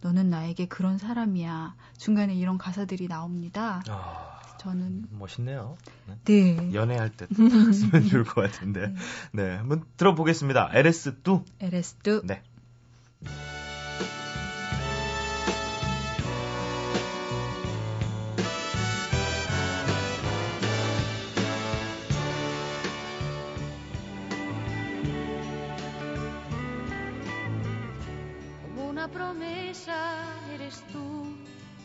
너는 0.00 0.30
나에게 0.30 0.66
그런 0.68 0.98
사람이야. 0.98 1.74
중간에 1.96 2.34
이런 2.34 2.58
가사들이 2.58 3.08
나옵니다. 3.08 3.82
아, 3.88 4.40
저는 4.58 5.06
멋있네요. 5.10 5.76
네. 6.06 6.16
네. 6.24 6.74
연애할 6.74 7.10
때 7.10 7.26
쓰면 7.26 8.08
좋을 8.08 8.24
것 8.24 8.42
같은데. 8.42 8.94
네. 9.32 9.44
네. 9.44 9.56
한번 9.56 9.84
들어보겠습니다. 9.96 10.70
LS2. 10.72 11.44
LS2. 11.60 12.26
네. 12.26 12.42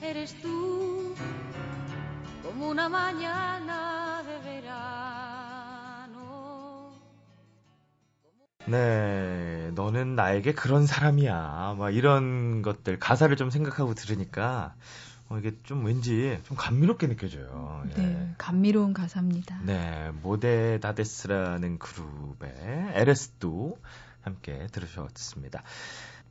Eres 0.02 0.36
tú 0.42 1.16
como 2.44 2.70
una 2.70 2.90
mañana 2.90 4.22
de 4.24 4.38
verano. 4.40 6.24
네, 8.66 9.72
너는 9.74 10.16
나에게 10.16 10.54
그런 10.54 10.86
사람이야. 10.86 11.76
막 11.78 11.90
이런 11.92 12.62
것들 12.62 13.00
가사를 13.00 13.34
좀 13.38 13.50
생각하고 13.50 13.94
들으니까 13.94 14.76
어, 15.30 15.38
이게 15.38 15.54
좀 15.64 15.86
왠지 15.86 16.38
좀 16.44 16.58
감미롭게 16.58 17.08
느껴져요. 17.08 17.86
예. 17.98 18.02
네, 18.02 18.36
감미로운 18.38 18.94
가사입니다. 18.94 19.62
네, 19.64 20.12
모데 20.22 20.82
다데스라는 20.82 21.80
그룹의 21.80 22.92
에레스도 22.96 23.78
함께 24.22 24.68
들으셨습니다. 24.74 25.64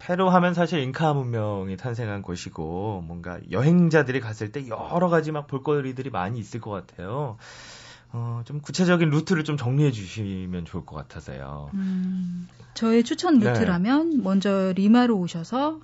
페루 0.05 0.29
하면 0.29 0.53
사실 0.53 0.81
잉카 0.81 1.15
문명이 1.15 1.77
탄생한 1.77 2.23
곳이고 2.23 3.05
뭔가 3.07 3.39
여행자들이 3.51 4.21
갔을 4.21 4.51
때 4.51 4.67
여러 4.69 5.09
가지 5.09 5.31
막 5.31 5.47
볼거리들이 5.47 6.11
많이 6.11 6.41
있을 6.41 6.61
것 6.61 6.71
같아요. 6.71 7.37
어, 8.13 8.43
좀 8.45 8.61
구체적인 8.61 9.09
루트를 9.11 9.45
좀 9.45 9.57
정리해 9.57 9.93
주시면 9.93 10.65
좋을 10.65 10.85
것 10.85 10.97
같아서요. 10.97 11.71
음, 11.75 12.49
저의 12.75 13.05
추천 13.05 13.39
네. 13.39 13.49
루트라면 13.53 14.11
네. 14.11 14.23
먼저 14.23 14.73
리마로 14.75 15.17
오셔서 15.19 15.81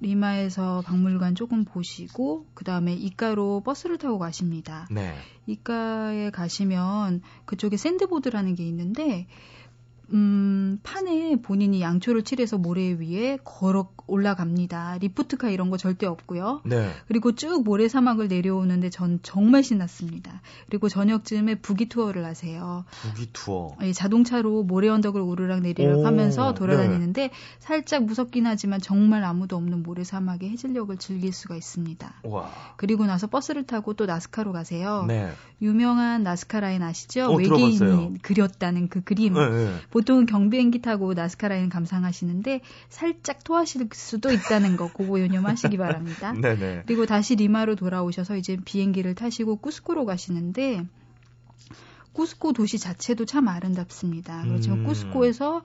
리마에서 0.00 0.82
박물관 0.84 1.36
조금 1.36 1.64
보시고 1.64 2.46
그 2.54 2.64
다음에 2.64 2.92
이카로 2.92 3.62
버스를 3.64 3.96
타고 3.96 4.18
가십니다. 4.18 4.88
네. 4.90 5.14
이카에 5.46 6.30
가시면 6.30 7.22
그쪽에 7.44 7.76
sandboard라는 7.76 8.56
게 8.56 8.64
있는데 8.66 9.28
음, 10.12 10.78
판에 10.82 11.36
본인이 11.36 11.80
양초를 11.80 12.22
칠해서 12.22 12.58
모래 12.58 12.92
위에 12.92 13.38
걸어 13.44 13.90
올라갑니다. 14.06 14.98
리프트카 14.98 15.48
이런 15.50 15.70
거 15.70 15.76
절대 15.76 16.06
없고요. 16.06 16.60
네. 16.64 16.90
그리고 17.08 17.34
쭉 17.34 17.64
모래 17.64 17.88
사막을 17.88 18.28
내려오는데 18.28 18.90
전 18.90 19.20
정말 19.22 19.62
신났습니다. 19.62 20.42
그리고 20.68 20.88
저녁쯤에 20.88 21.56
부기 21.56 21.88
투어를 21.88 22.24
하세요. 22.24 22.84
부기 23.02 23.28
투어. 23.32 23.76
예, 23.82 23.92
자동차로 23.92 24.64
모래 24.64 24.88
언덕을 24.88 25.20
오르락 25.20 25.60
내리락 25.60 26.04
하면서 26.04 26.52
돌아다니는데 26.54 27.28
네. 27.28 27.30
살짝 27.58 28.04
무섭긴 28.04 28.46
하지만 28.46 28.80
정말 28.80 29.24
아무도 29.24 29.56
없는 29.56 29.82
모래 29.82 30.04
사막의 30.04 30.50
해질녘을 30.50 30.98
즐길 30.98 31.32
수가 31.32 31.56
있습니다. 31.56 32.14
와. 32.24 32.50
그리고 32.76 33.06
나서 33.06 33.26
버스를 33.26 33.64
타고 33.64 33.94
또 33.94 34.06
나스카로 34.06 34.52
가세요. 34.52 35.04
네. 35.06 35.30
유명한 35.62 36.22
나스카 36.22 36.60
라인 36.60 36.82
아시죠? 36.82 37.26
어, 37.26 37.36
외계인이 37.36 37.78
들어봤어요. 37.78 38.14
그렸다는 38.20 38.88
그 38.88 39.02
그림. 39.02 39.34
네, 39.34 39.48
네. 39.48 39.74
보통은 40.02 40.26
경비행기 40.26 40.82
타고 40.82 41.14
나스카 41.14 41.48
라인 41.48 41.68
감상하시는데 41.68 42.60
살짝 42.88 43.44
토하실 43.44 43.88
수도 43.92 44.32
있다는 44.32 44.76
거 44.76 44.92
그거 44.92 45.18
유념하시기 45.20 45.76
바랍니다. 45.76 46.32
네네. 46.38 46.82
그리고 46.86 47.06
다시 47.06 47.36
리마로 47.36 47.76
돌아오셔서 47.76 48.36
이제 48.36 48.56
비행기를 48.64 49.14
타시고 49.14 49.56
쿠스코로 49.56 50.04
가시는데 50.04 50.84
쿠스코 52.12 52.52
도시 52.52 52.78
자체도 52.78 53.24
참 53.24 53.48
아름답습니다. 53.48 54.42
그렇죠. 54.42 54.74
음. 54.74 54.84
쿠스코에서 54.84 55.62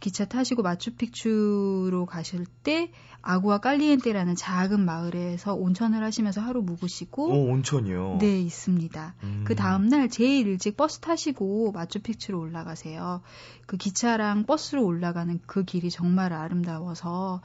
기차 0.00 0.24
타시고 0.24 0.62
마추픽추로 0.62 2.06
가실 2.06 2.46
때 2.62 2.90
아구아 3.20 3.58
깔리엔테라는 3.58 4.36
작은 4.36 4.84
마을에서 4.84 5.54
온천을 5.54 6.02
하시면서 6.04 6.40
하루 6.40 6.62
묵으시고 6.62 7.30
오, 7.30 7.52
온천이요? 7.52 8.18
네, 8.20 8.40
있습니다. 8.40 9.14
음. 9.24 9.44
그 9.44 9.54
다음 9.54 9.88
날 9.88 10.08
제일 10.08 10.46
일찍 10.46 10.76
버스 10.76 11.00
타시고 11.00 11.72
마추픽추로 11.72 12.38
올라가세요. 12.38 13.22
그 13.66 13.76
기차랑 13.76 14.46
버스로 14.46 14.84
올라가는 14.84 15.40
그 15.46 15.64
길이 15.64 15.90
정말 15.90 16.32
아름다워서 16.32 17.40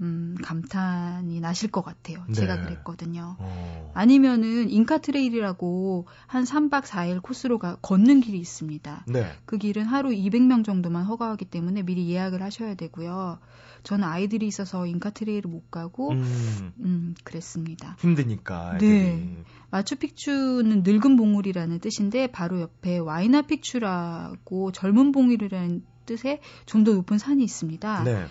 음, 0.00 0.36
감탄이 0.42 1.40
나실 1.40 1.70
것 1.70 1.82
같아요. 1.82 2.22
네. 2.28 2.34
제가 2.34 2.62
그랬거든요. 2.62 3.36
어. 3.38 3.92
아니면은 3.94 4.70
인카 4.70 4.98
트레일이라고 4.98 6.06
한 6.26 6.44
3박 6.44 6.82
4일 6.84 7.22
코스로 7.22 7.58
가, 7.58 7.76
걷는 7.82 8.20
길이 8.20 8.38
있습니다. 8.38 9.04
네. 9.08 9.32
그 9.44 9.58
길은 9.58 9.84
하루 9.84 10.10
200명 10.10 10.64
정도만 10.64 11.04
허가하기 11.04 11.46
때문에 11.46 11.82
미리 11.82 12.08
예약을 12.10 12.42
하셔야 12.42 12.74
되고요. 12.74 13.38
저는 13.82 14.04
아이들이 14.04 14.46
있어서 14.46 14.86
인카 14.86 15.10
트레일을 15.10 15.50
못 15.50 15.70
가고 15.70 16.10
음, 16.10 16.72
음 16.80 17.14
그랬습니다. 17.24 17.96
힘드니까. 18.00 18.72
아이들이. 18.72 18.90
네. 18.90 19.44
마추픽추는 19.70 20.82
늙은 20.82 21.16
봉우리라는 21.16 21.78
뜻인데 21.80 22.28
바로 22.28 22.60
옆에 22.60 22.98
와이나 22.98 23.42
픽추라고 23.42 24.72
젊은 24.72 25.12
봉우리라는 25.12 25.84
뜻의 26.06 26.40
좀 26.64 26.84
더 26.84 26.92
높은 26.94 27.18
산이 27.18 27.44
있습니다. 27.44 28.04
네. 28.04 28.26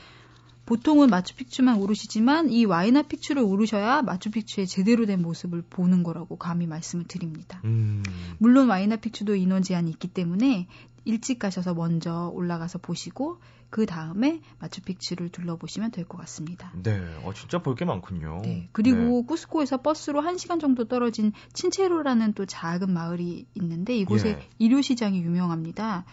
보통은 0.68 1.10
마추픽추만 1.10 1.78
오르시지만 1.78 2.50
이 2.52 2.66
와이나 2.66 3.02
픽추를 3.02 3.42
오르셔야 3.42 4.02
마추픽추의 4.04 4.68
제대로 4.68 5.06
된 5.06 5.22
모습을 5.22 5.64
보는 5.70 6.04
거라고 6.04 6.36
감히 6.38 6.68
말씀을 6.68 7.06
드립니다. 7.06 7.62
음. 7.64 8.04
물론 8.38 8.68
와이나 8.70 8.98
픽추도 8.98 9.36
인원 9.36 9.64
제한이 9.64 9.90
있기 9.92 10.10
때문에 10.10 10.68
일찍 11.06 11.40
가셔서 11.40 11.74
먼저 11.74 12.30
올라가서 12.34 12.80
보시고 12.80 13.40
그 13.70 13.86
다음에 13.86 14.42
마추픽추를 14.60 15.30
둘러보시면 15.30 15.92
될 15.92 16.06
것 16.06 16.18
같습니다. 16.18 16.72
네, 16.84 17.00
어, 17.24 17.34
진짜 17.34 17.62
볼 17.62 17.76
게 17.76 17.86
많군요. 17.86 18.42
네, 18.44 18.68
그리고 18.74 18.98
네. 19.22 19.24
쿠스코에서 19.26 19.82
버스로 19.82 20.22
1시간 20.22 20.60
정도 20.60 20.86
떨어진 20.86 21.32
친체로라는 21.54 22.34
또 22.34 22.46
작은 22.46 22.92
마을이 22.92 23.46
있는데 23.56 23.96
이곳에 23.96 24.30
예. 24.30 24.50
일요시장이 24.60 25.22
유명합니다. 25.22 26.04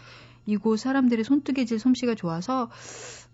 이곳 0.46 0.78
사람들의 0.78 1.24
손뜨개질 1.24 1.78
솜씨가 1.78 2.14
좋아서 2.14 2.70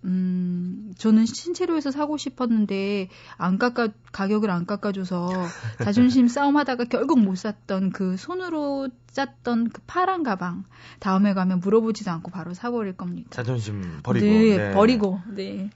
음, 0.04 0.94
저는 0.96 1.26
신체로에서 1.26 1.90
사고 1.90 2.16
싶었는데 2.16 3.08
안 3.36 3.58
깎아 3.58 3.88
가격을 4.12 4.50
안 4.50 4.64
깎아줘서 4.64 5.28
자존심 5.84 6.26
싸움하다가 6.26 6.84
결국 6.84 7.20
못 7.20 7.36
샀던 7.36 7.90
그 7.90 8.16
손으로 8.16 8.88
짰던 9.12 9.70
그 9.70 9.82
파란 9.86 10.22
가방 10.22 10.64
다음에 11.00 11.34
가면 11.34 11.60
물어보지도 11.60 12.10
않고 12.10 12.30
바로 12.30 12.54
사버릴 12.54 12.96
겁니다. 12.96 13.28
자존심 13.30 14.00
버리고 14.02 14.26
네, 14.26 14.56
네. 14.56 14.70
버리고 14.72 15.20
네. 15.28 15.70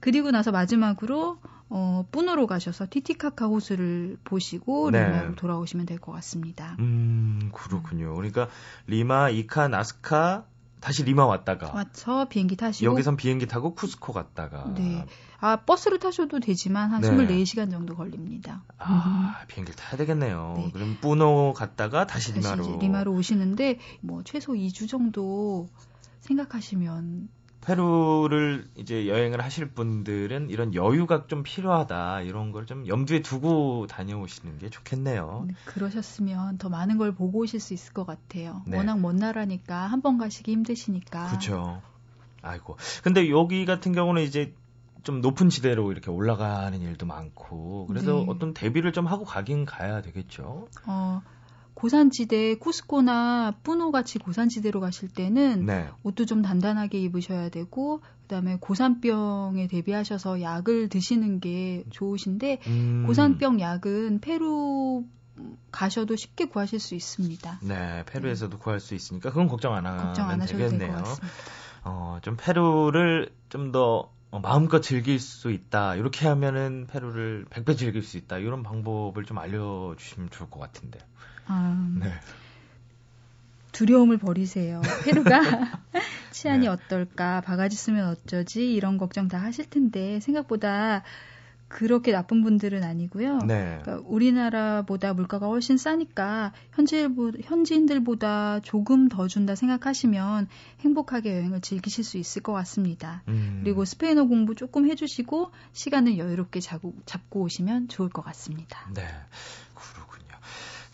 그리고 0.00 0.30
나서 0.30 0.50
마지막으로 0.50 1.38
어, 1.68 2.06
뿌노로 2.12 2.46
가셔서 2.46 2.86
티티카카 2.88 3.46
호수를 3.46 4.18
보시고 4.24 4.90
네. 4.90 5.04
리마로 5.06 5.34
돌아오시면 5.34 5.86
될 5.86 5.98
것 5.98 6.12
같습니다. 6.12 6.76
음, 6.78 7.50
그렇군요. 7.52 8.14
그러니까 8.14 8.48
리마, 8.86 9.30
이카, 9.30 9.68
나스카, 9.68 10.46
다시 10.78 11.02
리마 11.04 11.24
왔다가 11.26 11.72
맞죠 11.72 12.26
비행기 12.28 12.54
타시고 12.54 12.92
여기선 12.92 13.16
비행기 13.16 13.46
타고 13.46 13.74
쿠스코 13.74 14.12
갔다가 14.12 14.72
네. 14.76 15.04
아 15.40 15.56
버스로 15.56 15.98
타셔도 15.98 16.38
되지만 16.38 16.92
한 16.92 17.00
네. 17.00 17.08
24시간 17.08 17.70
정도 17.70 17.96
걸립니다. 17.96 18.62
아 18.78 19.40
음. 19.42 19.46
비행기를 19.48 19.74
타야 19.74 19.96
되겠네요. 19.96 20.54
네. 20.58 20.70
그럼 20.72 20.98
뿌노 21.00 21.54
갔다가 21.54 22.06
다시, 22.06 22.32
다시 22.34 22.40
리마로 22.48 22.78
리마로 22.78 23.12
오시는데 23.14 23.80
뭐 24.00 24.22
최소 24.22 24.52
2주 24.52 24.88
정도 24.88 25.66
생각하시면 26.20 27.28
페루를 27.66 28.68
이제 28.76 29.08
여행을 29.08 29.42
하실 29.42 29.68
분들은 29.70 30.50
이런 30.50 30.72
여유가 30.74 31.26
좀 31.26 31.42
필요하다 31.42 32.20
이런 32.22 32.52
걸 32.52 32.66
좀 32.66 32.86
염두에 32.88 33.22
두고 33.22 33.86
다녀오시는 33.86 34.58
게 34.58 34.70
좋겠네요. 34.70 35.44
네, 35.46 35.54
그러셨으면 35.66 36.58
더 36.58 36.68
많은 36.68 36.96
걸 36.98 37.14
보고 37.14 37.40
오실 37.40 37.60
수 37.60 37.74
있을 37.74 37.92
것 37.92 38.04
같아요. 38.04 38.62
네. 38.66 38.76
워낙 38.76 38.98
먼 39.00 39.16
나라니까 39.16 39.86
한 39.86 40.02
번 40.02 40.18
가시기 40.18 40.50
힘드시니까. 40.52 41.26
그렇죠. 41.28 41.80
아이고. 42.42 42.76
근데 43.02 43.30
여기 43.30 43.64
같은 43.66 43.92
경우는 43.92 44.22
이제 44.22 44.54
좀 45.04 45.20
높은 45.20 45.48
지대로 45.48 45.92
이렇게 45.92 46.10
올라가는 46.10 46.80
일도 46.80 47.06
많고 47.06 47.86
그래서 47.86 48.12
네. 48.14 48.24
어떤 48.28 48.52
대비를 48.52 48.92
좀 48.92 49.06
하고 49.06 49.24
가긴 49.24 49.64
가야 49.64 50.02
되겠죠. 50.02 50.66
어, 50.86 51.22
고산지대 51.76 52.56
쿠스코나 52.56 53.54
뿌노 53.62 53.92
같이 53.92 54.18
고산지대로 54.18 54.80
가실 54.80 55.10
때는 55.10 55.66
네. 55.66 55.88
옷도 56.02 56.24
좀 56.24 56.40
단단하게 56.40 56.98
입으셔야 57.00 57.50
되고 57.50 58.00
그다음에 58.22 58.56
고산병에 58.58 59.66
대비하셔서 59.68 60.40
약을 60.40 60.88
드시는 60.88 61.38
게 61.40 61.84
좋으신데 61.90 62.60
음. 62.66 63.04
고산병 63.06 63.60
약은 63.60 64.20
페루 64.22 65.04
가셔도 65.70 66.16
쉽게 66.16 66.46
구하실 66.46 66.80
수 66.80 66.94
있습니다. 66.94 67.60
네, 67.62 68.04
페루에서도 68.06 68.56
네. 68.56 68.62
구할 68.62 68.80
수 68.80 68.94
있으니까 68.94 69.28
그건 69.28 69.46
걱정 69.46 69.74
안 69.74 69.84
하면 69.84 69.98
걱정 69.98 70.30
안 70.30 70.40
되겠네요. 70.40 71.04
어, 71.84 72.18
좀 72.22 72.38
페루를 72.38 73.28
좀더 73.50 73.98
어, 73.98 74.15
마음껏 74.30 74.80
즐길 74.80 75.18
수 75.18 75.50
있다. 75.50 75.94
이렇게 75.94 76.26
하면은 76.26 76.86
페루를 76.90 77.46
100배 77.50 77.76
즐길 77.76 78.02
수 78.02 78.16
있다. 78.16 78.38
이런 78.38 78.62
방법을 78.62 79.24
좀 79.24 79.38
알려주시면 79.38 80.30
좋을 80.30 80.50
것 80.50 80.60
같은데. 80.60 80.98
아, 81.46 81.96
네. 81.98 82.12
두려움을 83.72 84.18
버리세요. 84.18 84.82
페루가 85.04 85.40
치안이 86.32 86.66
네. 86.66 86.68
어떨까, 86.68 87.40
바가지 87.40 87.76
쓰면 87.76 88.08
어쩌지, 88.08 88.74
이런 88.74 88.98
걱정 88.98 89.28
다 89.28 89.38
하실 89.38 89.68
텐데, 89.70 90.20
생각보다 90.20 91.02
그렇게 91.68 92.12
나쁜 92.12 92.42
분들은 92.42 92.84
아니고요. 92.84 93.38
네. 93.46 93.80
그러니까 93.82 94.08
우리나라보다 94.08 95.14
물가가 95.14 95.46
훨씬 95.46 95.76
싸니까 95.76 96.52
현지인 96.72 97.86
들보다 97.86 98.60
조금 98.60 99.08
더 99.08 99.26
준다 99.26 99.54
생각하시면 99.54 100.48
행복하게 100.80 101.36
여행을 101.36 101.60
즐기실 101.60 102.04
수 102.04 102.18
있을 102.18 102.42
것 102.42 102.52
같습니다. 102.52 103.22
음. 103.28 103.60
그리고 103.64 103.84
스페인어 103.84 104.26
공부 104.26 104.54
조금 104.54 104.88
해주시고 104.88 105.50
시간을 105.72 106.18
여유롭게 106.18 106.60
잡고, 106.60 106.94
잡고 107.04 107.40
오시면 107.42 107.88
좋을 107.88 108.10
것 108.10 108.22
같습니다. 108.22 108.88
네. 108.94 109.02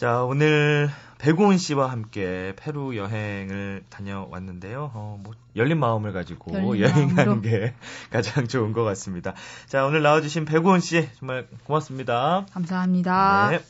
자, 0.03 0.25
오늘 0.25 0.91
백우은 1.23 1.57
씨와 1.57 1.89
함께 1.89 2.53
페루 2.57 2.97
여행을 2.97 3.85
다녀왔는데요. 3.89 4.91
어, 4.93 5.21
뭐, 5.23 5.35
열린 5.55 5.79
마음을 5.79 6.13
가지고 6.13 6.53
열린 6.81 6.81
여행하는. 6.81 7.43
게 7.43 7.75
가장 8.11 8.49
좋은 8.49 8.73
것 8.73 8.83
같습니다. 8.83 9.33
자, 9.67 9.87
오늘 9.87 10.03
나와주신 10.03 10.47
백우은 10.47 10.81
씨, 10.81 11.09
정말 11.21 11.47
고맙습니다. 11.63 12.45
감사합니다. 12.53 13.51
네. 13.51 13.61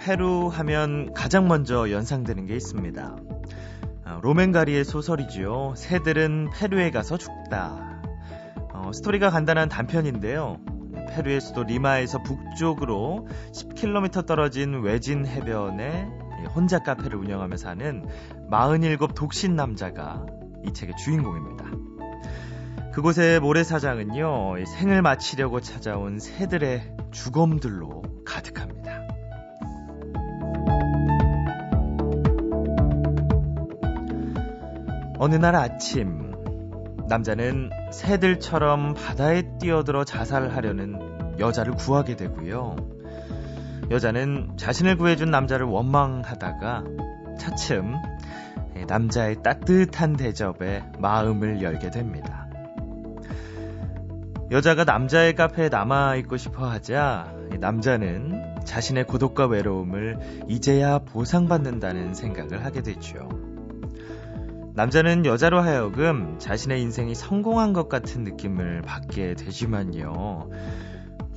페루 0.00 0.48
하면 0.48 1.14
가장 1.14 1.48
먼저 1.48 1.90
연상되는 1.90 2.44
게 2.44 2.56
있습니다. 2.56 3.16
아, 4.04 4.20
로맨가리의 4.22 4.84
소설이지요. 4.84 5.72
새들은 5.78 6.50
페루에 6.52 6.90
가서 6.90 7.16
죽다. 7.16 7.91
스토리가 8.92 9.30
간단한 9.30 9.68
단편인데요. 9.68 10.58
페루의 11.10 11.40
수도 11.40 11.62
리마에서 11.62 12.22
북쪽으로 12.22 13.28
10km 13.52 14.26
떨어진 14.26 14.82
외진 14.82 15.26
해변에 15.26 16.10
혼자 16.54 16.78
카페를 16.80 17.16
운영하며 17.18 17.56
사는 17.56 18.06
47 18.50 18.98
독신 19.14 19.54
남자가 19.54 20.26
이 20.64 20.72
책의 20.72 20.96
주인공입니다. 20.96 21.64
그곳의 22.92 23.40
모래사장은요, 23.40 24.64
생을 24.66 25.00
마치려고 25.02 25.60
찾아온 25.60 26.18
새들의 26.18 26.94
주검들로 27.10 28.02
가득합니다. 28.26 28.82
어느 35.18 35.36
날 35.36 35.54
아침, 35.54 36.21
남자는 37.12 37.68
새들처럼 37.90 38.94
바다에 38.94 39.42
뛰어들어 39.60 40.02
자살하려는 40.02 41.38
여자를 41.38 41.74
구하게 41.74 42.16
되고요. 42.16 42.76
여자는 43.90 44.52
자신을 44.56 44.96
구해준 44.96 45.30
남자를 45.30 45.66
원망하다가 45.66 46.84
차츰 47.38 47.96
남자의 48.88 49.42
따뜻한 49.42 50.14
대접에 50.16 50.84
마음을 51.00 51.60
열게 51.60 51.90
됩니다. 51.90 52.48
여자가 54.50 54.84
남자의 54.84 55.34
카페에 55.34 55.68
남아있고 55.68 56.38
싶어 56.38 56.66
하자 56.66 57.34
남자는 57.60 58.64
자신의 58.64 59.04
고독과 59.04 59.48
외로움을 59.48 60.46
이제야 60.48 60.98
보상받는다는 61.00 62.14
생각을 62.14 62.64
하게 62.64 62.80
되죠. 62.80 63.51
남자는 64.74 65.26
여자로 65.26 65.60
하여금 65.60 66.38
자신의 66.38 66.80
인생이 66.80 67.14
성공한 67.14 67.74
것 67.74 67.90
같은 67.90 68.24
느낌을 68.24 68.80
받게 68.82 69.34
되지만요. 69.34 70.48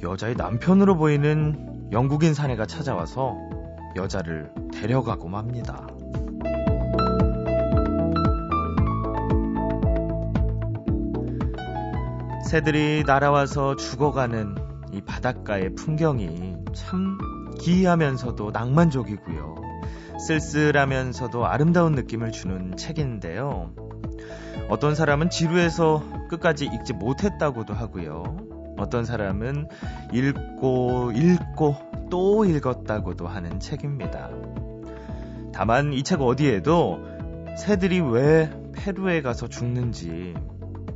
여자의 0.04 0.36
남편으로 0.36 0.96
보이는 0.96 1.90
영국인 1.92 2.34
사내가 2.34 2.66
찾아와서 2.66 3.36
여자를 3.98 4.52
데려가고 4.74 5.28
맙니다. 5.28 5.86
새들이 12.50 13.04
날아와서 13.06 13.76
죽어가는 13.76 14.56
이 14.94 15.02
바닷가의 15.02 15.76
풍경이 15.76 16.56
참 16.74 17.18
기이하면서도 17.60 18.52
낭만적이고요. 18.52 19.65
쓸쓸하면서도 20.20 21.46
아름다운 21.46 21.94
느낌을 21.94 22.32
주는 22.32 22.76
책인데요. 22.78 23.72
어떤 24.70 24.96
사람은 24.96 25.30
지루해서 25.30 26.04
끝까지 26.30 26.66
읽지 26.66 26.94
못했다고도 26.94 27.74
하고요. 27.74 28.24
어떤 28.78 29.06
사람은 29.06 29.68
읽고 30.14 31.12
읽고 31.14 31.76
또 32.10 32.46
읽었다고도 32.46 33.28
하는 33.28 33.60
책입니다. 33.60 34.30
다만 35.54 35.94
이 35.94 36.04
책 36.04 36.22
어디에도 36.22 37.00
새들이 37.58 38.02
왜 38.02 38.50
페루에 38.74 39.22
가서 39.22 39.48
죽는지 39.48 40.34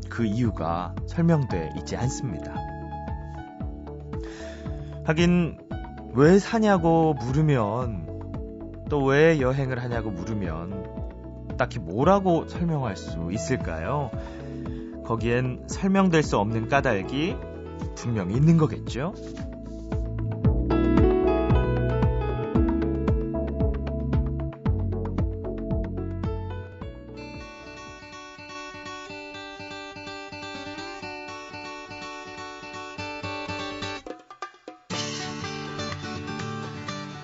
그 0.09 0.25
이유가 0.25 0.93
설명돼 1.07 1.71
있지 1.77 1.95
않습니다. 1.95 2.53
하긴 5.05 5.57
왜 6.13 6.39
사냐고 6.39 7.13
물으면 7.13 8.08
또 8.89 9.05
왜 9.05 9.39
여행을 9.39 9.81
하냐고 9.81 10.09
물으면 10.11 11.47
딱히 11.57 11.79
뭐라고 11.79 12.47
설명할 12.47 12.95
수 12.95 13.29
있을까요? 13.31 14.11
거기엔 15.05 15.63
설명될 15.67 16.23
수 16.23 16.37
없는 16.37 16.67
까닭이 16.67 17.35
분명 17.95 18.31
있는 18.31 18.57
거겠죠? 18.57 19.13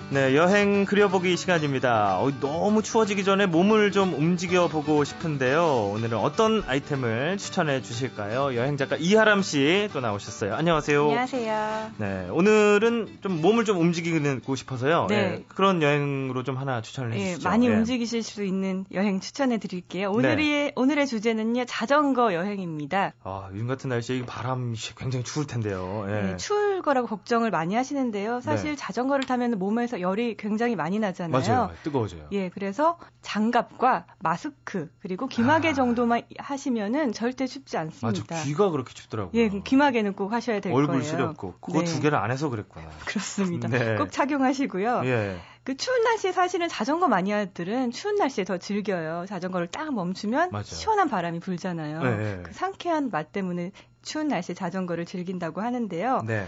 네, 0.08 0.36
여행 0.36 0.84
그려보기 0.84 1.36
시간입니다. 1.36 2.20
어, 2.20 2.30
너무 2.40 2.80
추워지기 2.80 3.24
전에 3.24 3.46
몸을 3.46 3.90
좀 3.90 4.14
움직여 4.14 4.68
보고 4.68 5.02
싶은데요. 5.02 5.90
오늘은 5.94 6.16
어떤 6.16 6.62
아이템을 6.64 7.38
추천해 7.38 7.82
주실까요? 7.82 8.54
여행 8.54 8.76
작가 8.76 8.94
이하람 8.96 9.42
씨 9.42 9.88
또 9.92 10.00
나오셨어요. 10.00 10.54
안녕하세요. 10.54 11.02
안녕하세요. 11.02 11.90
네, 11.96 12.28
오늘은 12.30 13.18
좀 13.20 13.40
몸을 13.40 13.64
좀 13.64 13.80
움직이고 13.80 14.54
싶어서요. 14.54 15.06
네. 15.08 15.16
네 15.16 15.44
그런 15.48 15.82
여행으로 15.82 16.44
좀 16.44 16.56
하나 16.56 16.82
추천을 16.82 17.12
해 17.12 17.16
네, 17.16 17.30
주시죠. 17.32 17.48
많이 17.48 17.68
네. 17.68 17.74
움직이실 17.74 18.22
수 18.22 18.44
있는 18.44 18.84
여행 18.92 19.18
추천해 19.20 19.58
드릴게요. 19.58 20.10
오늘의 20.12 20.36
네. 20.36 20.72
오늘의 20.76 21.06
주제는요. 21.08 21.64
자전거 21.66 22.32
여행입니다. 22.32 23.12
아, 23.24 23.48
요즘 23.52 23.66
같은 23.66 23.90
날씨에 23.90 24.24
바람이 24.24 24.76
굉장히 24.96 25.24
추울 25.24 25.46
텐데요. 25.46 26.06
예. 26.08 26.12
네, 26.12 26.36
추울 26.36 26.65
거라고 26.86 27.08
걱정을 27.08 27.50
많이 27.50 27.74
하시는데요. 27.74 28.40
사실 28.40 28.70
네. 28.70 28.76
자전거를 28.76 29.26
타면 29.26 29.58
몸에서 29.58 30.00
열이 30.00 30.36
굉장히 30.36 30.76
많이 30.76 31.00
나잖아요. 31.00 31.42
맞아요. 31.42 31.70
뜨거워져요. 31.82 32.28
예, 32.30 32.48
그래서 32.48 32.96
장갑과 33.22 34.06
마스크 34.20 34.88
그리고 35.00 35.26
귀마개 35.26 35.70
아. 35.70 35.72
정도만 35.74 36.22
하시면은 36.38 37.12
절대 37.12 37.46
춥지 37.46 37.76
않습니다. 37.76 38.34
맞아, 38.34 38.44
귀가 38.44 38.70
그렇게 38.70 38.94
춥더라고요. 38.94 39.32
예, 39.34 39.48
귀마개는 39.48 40.12
꼭 40.14 40.32
하셔야 40.32 40.60
될 40.60 40.72
얼굴 40.72 40.86
거예요. 40.86 40.98
얼굴 41.00 41.10
시렵고 41.10 41.54
그거 41.60 41.80
네. 41.80 41.84
두 41.84 42.00
개를 42.00 42.16
안 42.18 42.30
해서 42.30 42.48
그랬구나. 42.48 42.86
그렇습니다. 43.04 43.68
네. 43.68 43.96
꼭 43.96 44.12
착용하시고요. 44.12 45.02
예. 45.04 45.40
그 45.64 45.76
추운 45.76 46.04
날씨에 46.04 46.30
사실은 46.30 46.68
자전거 46.68 47.08
마니아들은 47.08 47.90
추운 47.90 48.14
날씨에 48.14 48.44
더 48.44 48.56
즐겨요. 48.56 49.24
자전거를 49.28 49.66
딱 49.66 49.92
멈추면 49.92 50.50
맞아요. 50.52 50.62
시원한 50.62 51.08
바람이 51.08 51.40
불잖아요. 51.40 52.02
네. 52.02 52.42
그 52.44 52.52
상쾌한 52.52 53.10
맛 53.10 53.32
때문에 53.32 53.72
추운 54.02 54.28
날씨에 54.28 54.54
자전거를 54.54 55.04
즐긴다고 55.06 55.60
하는데요. 55.60 56.22
네. 56.24 56.46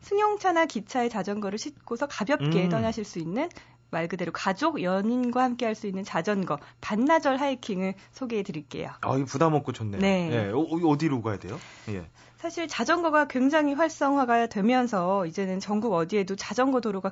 승용차나 0.00 0.66
기차에 0.66 1.08
자전거를 1.08 1.58
싣고서 1.58 2.06
가볍게 2.06 2.64
음. 2.64 2.68
떠나실 2.68 3.04
수 3.04 3.18
있는 3.18 3.48
말 3.90 4.08
그대로 4.08 4.32
가족, 4.32 4.82
연인과 4.82 5.42
함께 5.42 5.64
할 5.64 5.74
수 5.74 5.86
있는 5.86 6.04
자전거, 6.04 6.58
반나절 6.80 7.36
하이킹을 7.36 7.94
소개해 8.12 8.42
드릴게요. 8.42 8.90
아, 9.02 9.16
이 9.16 9.24
부담 9.24 9.54
없고 9.54 9.72
좋네요. 9.72 10.00
네. 10.00 10.28
예, 10.32 10.52
어, 10.52 10.98
디로 10.98 11.22
가야 11.22 11.38
돼요? 11.38 11.58
예. 11.88 12.08
사실 12.36 12.68
자전거가 12.68 13.28
굉장히 13.28 13.74
활성화가 13.74 14.46
되면서 14.48 15.26
이제는 15.26 15.60
전국 15.60 15.92
어디에도 15.94 16.36
자전거 16.36 16.80
도로가 16.80 17.10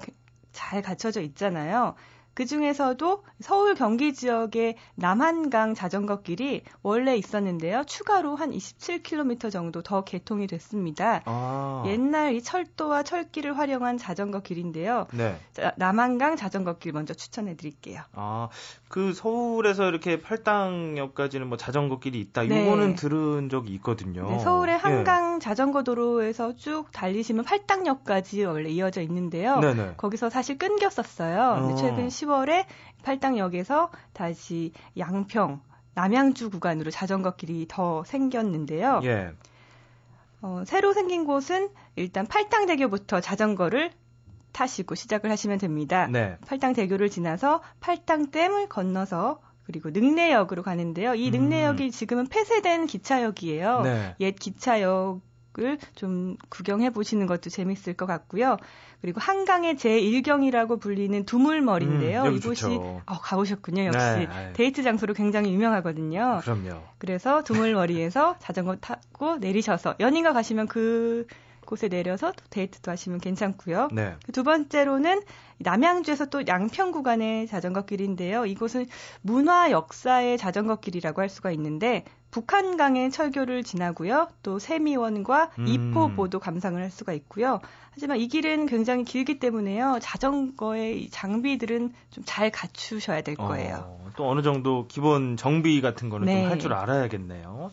잘 0.53 0.83
갖춰져 0.83 1.20
있잖아요. 1.20 1.94
그 2.35 2.47
중에서도 2.47 3.25
서울 3.40 3.75
경기 3.75 4.12
지역의 4.12 4.77
남한강 4.97 5.75
자전거 5.75 6.20
길이 6.20 6.62
원래 6.83 7.16
있었는데요. 7.16 7.85
추가로 7.87 8.35
한 8.35 8.51
27km 8.51 9.51
정도 9.51 9.83
더 9.83 10.03
개통이 10.03 10.47
됐습니다. 10.49 11.23
아. 11.25 11.85
옛날 11.87 12.35
이 12.35 12.42
철도와 12.42 13.05
철길을 13.05 13.57
활용한 13.57 13.99
자전거 13.99 14.40
길인데요. 14.40 15.07
네. 15.12 15.38
자, 15.53 15.73
남한강 15.77 16.37
자전거 16.37 16.79
길 16.79 16.92
먼저 16.92 17.14
추천해 17.14 17.57
드릴게요. 17.57 18.03
아, 18.12 18.49
그 18.88 19.12
서울에서 19.12 19.88
이렇게 19.88 20.20
팔당역까지는 20.20 21.47
뭐 21.47 21.57
자전거 21.57 22.01
길이 22.01 22.20
있다. 22.20 22.42
네. 22.42 22.62
이거는 22.66 22.97
들은 22.97 23.49
적이 23.49 23.75
있거든요. 23.75 24.29
네, 24.29 24.38
서울의 24.40 24.75
예. 24.75 24.79
한강 24.79 25.37
예. 25.37 25.38
자전거 25.38 25.85
도로에서 25.85 26.55
쭉 26.57 26.90
달리시면 26.92 27.44
팔당역까지 27.44 28.44
원래 28.44 28.70
이어져 28.70 29.03
있는데요. 29.03 29.61
네네. 29.61 29.94
거기서 29.97 30.31
사실 30.31 30.59
끊겼었어요. 30.59 31.61
근데 31.61 31.73
어. 31.75 31.77
최근 31.77 32.11
10 32.11 32.24
월에 32.25 32.67
팔당역에서 33.03 33.91
다시 34.13 34.73
양평, 34.99 35.61
남양주 35.95 36.51
구간으로 36.51 36.91
자전거 36.91 37.37
길이 37.37 37.67
더 37.69 38.05
생겼는데요. 38.05 39.01
예. 39.05 39.33
어, 40.43 40.63
새로 40.67 40.93
생긴 40.93 41.25
곳은 41.25 41.71
일단 41.97 42.27
팔당대교부터 42.27 43.21
자전거를 43.21 43.91
타시고 44.53 44.95
시작을 44.95 45.31
하시면 45.31 45.59
됩니다. 45.59 46.07
네. 46.07 46.37
팔당대교를 46.47 47.11
지나서 47.11 47.63
팔당댐을 47.81 48.69
건너서 48.69 49.41
그리고 49.65 49.91
능내역으로 49.91 50.63
가는데요. 50.63 51.15
이 51.15 51.31
능내역이 51.31 51.87
음. 51.87 51.91
지금은 51.91 52.27
폐쇄된 52.29 52.87
기차역이에요. 52.87 53.81
네. 53.83 54.15
옛 54.21 54.33
기차역 54.33 55.21
을 55.59 55.79
좀 55.95 56.37
구경해 56.49 56.90
보시는 56.90 57.27
것도 57.27 57.51
재밌을 57.51 57.95
것 57.95 58.07
같고요. 58.07 58.57
그리고 59.01 59.21
한강의 59.21 59.77
제1경이라고 59.77 60.81
불리는 60.81 61.25
두물머리인데요. 61.27 62.23
음, 62.23 62.37
이곳이 62.37 62.64
어, 62.67 63.03
가보셨군요. 63.07 63.85
역시 63.85 63.99
네, 64.29 64.53
데이트 64.55 64.83
장소로 64.83 65.14
굉장히 65.14 65.53
유명하거든요. 65.53 66.40
그럼요. 66.43 66.83
그래서 66.99 67.43
두물머리에서 67.45 68.37
자전거 68.38 68.77
타고 68.77 69.37
내리셔서 69.37 69.95
연인과 70.01 70.33
가시면 70.33 70.69
그 70.69 71.27
곳에 71.64 71.88
내려서 71.88 72.33
또 72.33 72.44
데이트도 72.50 72.90
하시면 72.90 73.20
괜찮고요. 73.20 73.88
네. 73.92 74.16
두 74.33 74.42
번째로는 74.42 75.22
남양주에서 75.59 76.27
또 76.27 76.46
양평 76.46 76.90
구간의 76.90 77.46
자전거 77.46 77.83
길인데요. 77.83 78.44
이곳은 78.44 78.87
문화 79.22 79.70
역사의 79.70 80.37
자전거 80.37 80.77
길이라고 80.77 81.22
할 81.22 81.29
수가 81.29 81.53
있는데 81.53 82.05
북한강의 82.33 83.12
철교를 83.12 83.62
지나고요. 83.62 84.29
또 84.42 84.59
세미원과 84.59 85.53
음. 85.61 85.68
이포보도 85.68 86.40
감상을 86.40 86.83
할 86.83 86.90
수가 86.90 87.12
있고요. 87.12 87.61
하지만 87.92 88.18
이 88.18 88.27
길은 88.27 88.66
굉장히 88.66 89.05
길기 89.05 89.38
때문에요. 89.38 90.00
자전거의 90.03 91.11
장비들은 91.11 91.92
좀 92.11 92.24
잘 92.24 92.50
갖추셔야 92.50 93.20
될 93.22 93.37
거예요. 93.37 93.77
어, 93.87 94.11
또 94.16 94.29
어느 94.29 94.42
정도 94.42 94.87
기본 94.88 95.37
정비 95.37 95.81
같은 95.81 96.09
거는 96.09 96.27
네. 96.27 96.42
좀할 96.42 96.59
줄 96.59 96.72
알아야겠네요. 96.72 97.70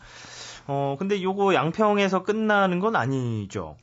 어, 0.68 0.96
근데 1.00 1.22
요거 1.22 1.54
양평에서 1.54 2.24
끝나는 2.24 2.80
건 2.80 2.96
아니죠? 2.96 3.78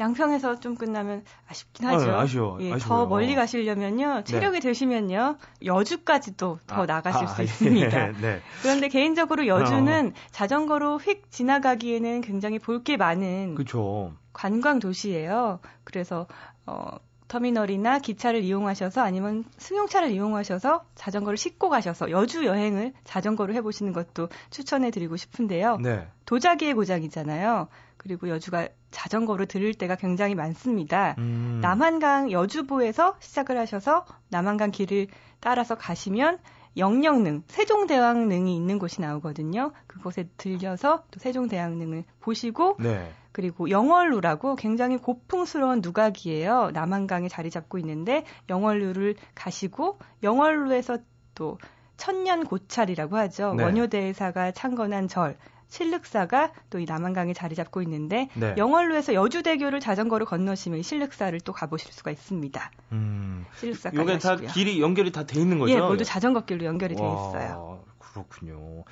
양평에서 0.00 0.58
좀 0.58 0.74
끝나면 0.74 1.22
아쉽긴 1.48 1.86
하죠. 1.86 2.10
아, 2.10 2.22
아쉬워. 2.22 2.58
예, 2.60 2.76
더 2.78 3.06
멀리 3.06 3.36
가시려면요. 3.36 4.14
네. 4.16 4.24
체력이 4.24 4.58
네. 4.58 4.68
되시면요. 4.68 5.36
여주까지도 5.64 6.58
더 6.66 6.82
아, 6.82 6.86
나가실 6.86 7.22
아, 7.22 7.26
수 7.28 7.40
아, 7.40 7.44
있습니다. 7.44 8.08
예, 8.08 8.12
네. 8.20 8.40
그런데 8.62 8.88
개인적으로 8.88 9.46
여주는 9.46 10.06
어. 10.08 10.20
자전거로 10.32 10.98
휙 10.98 11.30
지나가기에는 11.30 12.22
굉장히 12.22 12.58
볼 12.58 12.82
게 12.82 12.96
많은 12.96 13.54
그쵸. 13.54 14.12
관광 14.32 14.80
도시예요. 14.80 15.60
그래서 15.84 16.26
어 16.66 16.88
터미널이나 17.34 17.98
기차를 17.98 18.44
이용하셔서 18.44 19.00
아니면 19.00 19.44
승용차를 19.58 20.12
이용하셔서 20.12 20.84
자전거를 20.94 21.36
싣고 21.36 21.68
가셔서 21.68 22.12
여주 22.12 22.44
여행을 22.44 22.92
자전거로 23.02 23.54
해보시는 23.54 23.92
것도 23.92 24.28
추천해 24.50 24.92
드리고 24.92 25.16
싶은데요. 25.16 25.78
네. 25.78 26.06
도자기의 26.26 26.74
고장이잖아요. 26.74 27.66
그리고 27.96 28.28
여주가 28.28 28.68
자전거로 28.92 29.46
들을 29.46 29.74
때가 29.74 29.96
굉장히 29.96 30.36
많습니다. 30.36 31.16
음. 31.18 31.58
남한강 31.60 32.30
여주부에서 32.30 33.16
시작을 33.18 33.58
하셔서 33.58 34.04
남한강 34.28 34.70
길을 34.70 35.08
따라서 35.40 35.74
가시면 35.74 36.38
영영능, 36.76 37.42
세종대왕릉이 37.48 38.54
있는 38.54 38.78
곳이 38.78 39.00
나오거든요. 39.00 39.72
그곳에 39.88 40.28
들려서 40.36 41.04
또 41.10 41.18
세종대왕릉을 41.18 42.04
보시고 42.20 42.76
네. 42.78 43.10
그리고 43.34 43.68
영월루라고 43.68 44.54
굉장히 44.54 44.96
고풍스러운 44.96 45.80
누각이에요. 45.82 46.70
남한강에 46.72 47.28
자리 47.28 47.50
잡고 47.50 47.78
있는데 47.78 48.24
영월루를 48.48 49.16
가시고 49.34 49.98
영월루에서 50.22 50.98
또 51.34 51.58
천년 51.96 52.44
고찰이라고 52.44 53.16
하죠. 53.16 53.54
네. 53.54 53.64
원효대사가 53.64 54.52
창건한 54.52 55.08
절, 55.08 55.36
신륵사가 55.66 56.52
또 56.70 56.78
이 56.78 56.84
남한강에 56.84 57.32
자리 57.32 57.56
잡고 57.56 57.82
있는데 57.82 58.28
네. 58.34 58.54
영월루에서 58.56 59.14
여주대교를 59.14 59.80
자전거로 59.80 60.26
건너시면 60.26 60.82
신륵사를 60.82 61.40
또 61.40 61.52
가보실 61.52 61.92
수가 61.92 62.12
있습니다. 62.12 62.70
음, 62.92 63.46
신륵사까지 63.58 64.02
이게 64.02 64.18
다 64.18 64.36
길이 64.36 64.80
연결이 64.80 65.10
다 65.10 65.24
돼 65.26 65.40
있는 65.40 65.58
거죠? 65.58 65.72
예, 65.72 65.80
모두 65.80 66.04
자전거 66.04 66.44
길로 66.44 66.66
연결이 66.66 66.94
돼 66.94 67.02
있어요. 67.02 67.82
그렇군요. 67.98 68.84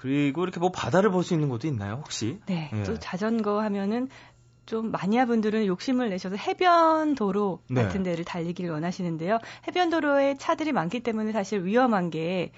그리고 0.00 0.42
이렇게 0.42 0.58
뭐 0.60 0.72
바다를 0.72 1.10
볼 1.10 1.22
수 1.22 1.34
있는 1.34 1.50
곳도 1.50 1.68
있나요, 1.68 1.96
혹시? 1.96 2.38
네, 2.46 2.70
예. 2.72 2.82
또 2.84 2.98
자전거 2.98 3.60
하면은 3.60 4.08
좀 4.64 4.90
마니아 4.90 5.26
분들은 5.26 5.66
욕심을 5.66 6.08
내셔서 6.08 6.36
해변 6.36 7.14
도로 7.14 7.60
네. 7.68 7.82
같은 7.82 8.02
데를 8.02 8.24
달리기를 8.24 8.70
원하시는데요. 8.70 9.38
해변 9.68 9.90
도로에 9.90 10.36
차들이 10.38 10.72
많기 10.72 11.00
때문에 11.00 11.32
사실 11.32 11.64
위험한 11.64 12.08
게 12.08 12.52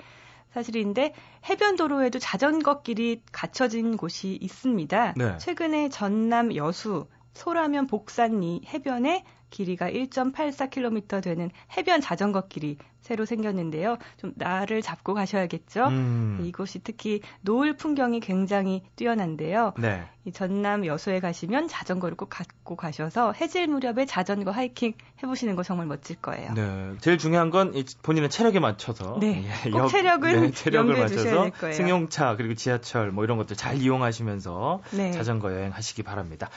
사실인데 0.52 1.14
해변 1.48 1.76
도로에도 1.76 2.18
자전거 2.20 2.82
길이 2.82 3.22
갖춰진 3.32 3.96
곳이 3.96 4.38
있습니다. 4.40 5.14
네. 5.16 5.38
최근에 5.38 5.88
전남 5.88 6.54
여수 6.54 7.06
소라면 7.32 7.88
복산리 7.88 8.62
해변에 8.68 9.24
길이가 9.52 9.88
1.84km 9.88 11.22
되는 11.22 11.50
해변 11.76 12.00
자전거 12.00 12.48
길이 12.48 12.78
새로 13.02 13.24
생겼는데요. 13.26 13.98
좀 14.16 14.32
나를 14.36 14.80
잡고 14.80 15.12
가셔야겠죠. 15.14 15.88
음. 15.88 16.38
이곳이 16.44 16.80
특히 16.82 17.20
노을 17.42 17.76
풍경이 17.76 18.20
굉장히 18.20 18.82
뛰어난데요. 18.96 19.74
네. 19.78 20.04
이 20.24 20.30
전남 20.30 20.86
여수에 20.86 21.18
가시면 21.18 21.66
자전거를 21.66 22.16
꼭 22.16 22.28
갖고 22.30 22.76
가셔서 22.76 23.32
해질 23.32 23.66
무렵에 23.66 24.06
자전거 24.06 24.52
하이킹 24.52 24.94
해보시는 25.22 25.56
거 25.56 25.64
정말 25.64 25.86
멋질 25.86 26.14
거예요. 26.16 26.54
네. 26.54 26.92
제일 27.00 27.18
중요한 27.18 27.50
건 27.50 27.74
본인의 28.02 28.30
체력에 28.30 28.60
맞춰서 28.60 29.18
네. 29.20 29.44
예, 29.66 29.70
꼭 29.70 29.88
체력은 29.88 30.40
네, 30.40 30.50
체력을 30.52 30.96
맞춰서 30.96 31.50
승용차 31.72 32.36
그리고 32.36 32.54
지하철 32.54 33.10
뭐 33.10 33.24
이런 33.24 33.36
것들 33.36 33.56
잘 33.56 33.82
이용하시면서 33.82 34.80
네. 34.92 35.10
자전거 35.10 35.52
여행하시기 35.52 36.04
바랍니다. 36.04 36.50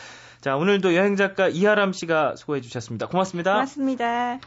자 0.46 0.56
오늘도 0.56 0.94
여행 0.94 1.16
작가 1.16 1.48
이하람 1.48 1.92
씨가 1.92 2.36
수고해 2.36 2.62
주셨습니다. 2.62 3.08
고맙습니다. 3.08 3.54
고맙습니다. 3.54 4.40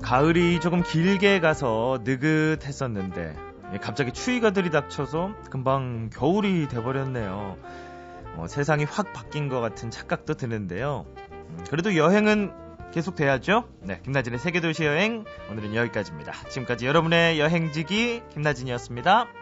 가을이 0.00 0.58
조금 0.60 0.82
길게 0.82 1.40
가서 1.40 1.98
느긋했었는데 2.04 3.36
예, 3.74 3.76
갑자기 3.76 4.12
추위가 4.12 4.52
들이닥쳐서 4.52 5.34
금방 5.50 6.08
겨울이 6.08 6.68
돼버렸네요. 6.68 7.58
어, 8.36 8.46
세상이 8.48 8.84
확 8.84 9.12
바뀐 9.12 9.50
것 9.50 9.60
같은 9.60 9.90
착각도 9.90 10.32
드는데요. 10.32 11.04
음, 11.30 11.62
그래도 11.68 11.94
여행은 11.94 12.62
계속 12.92 13.16
돼야죠. 13.16 13.68
네, 13.80 14.00
김나진의 14.04 14.38
세계도시 14.38 14.84
여행 14.84 15.24
오늘은 15.50 15.74
여기까지입니다. 15.74 16.32
지금까지 16.48 16.86
여러분의 16.86 17.40
여행지기 17.40 18.22
김나진이었습니다. 18.32 19.41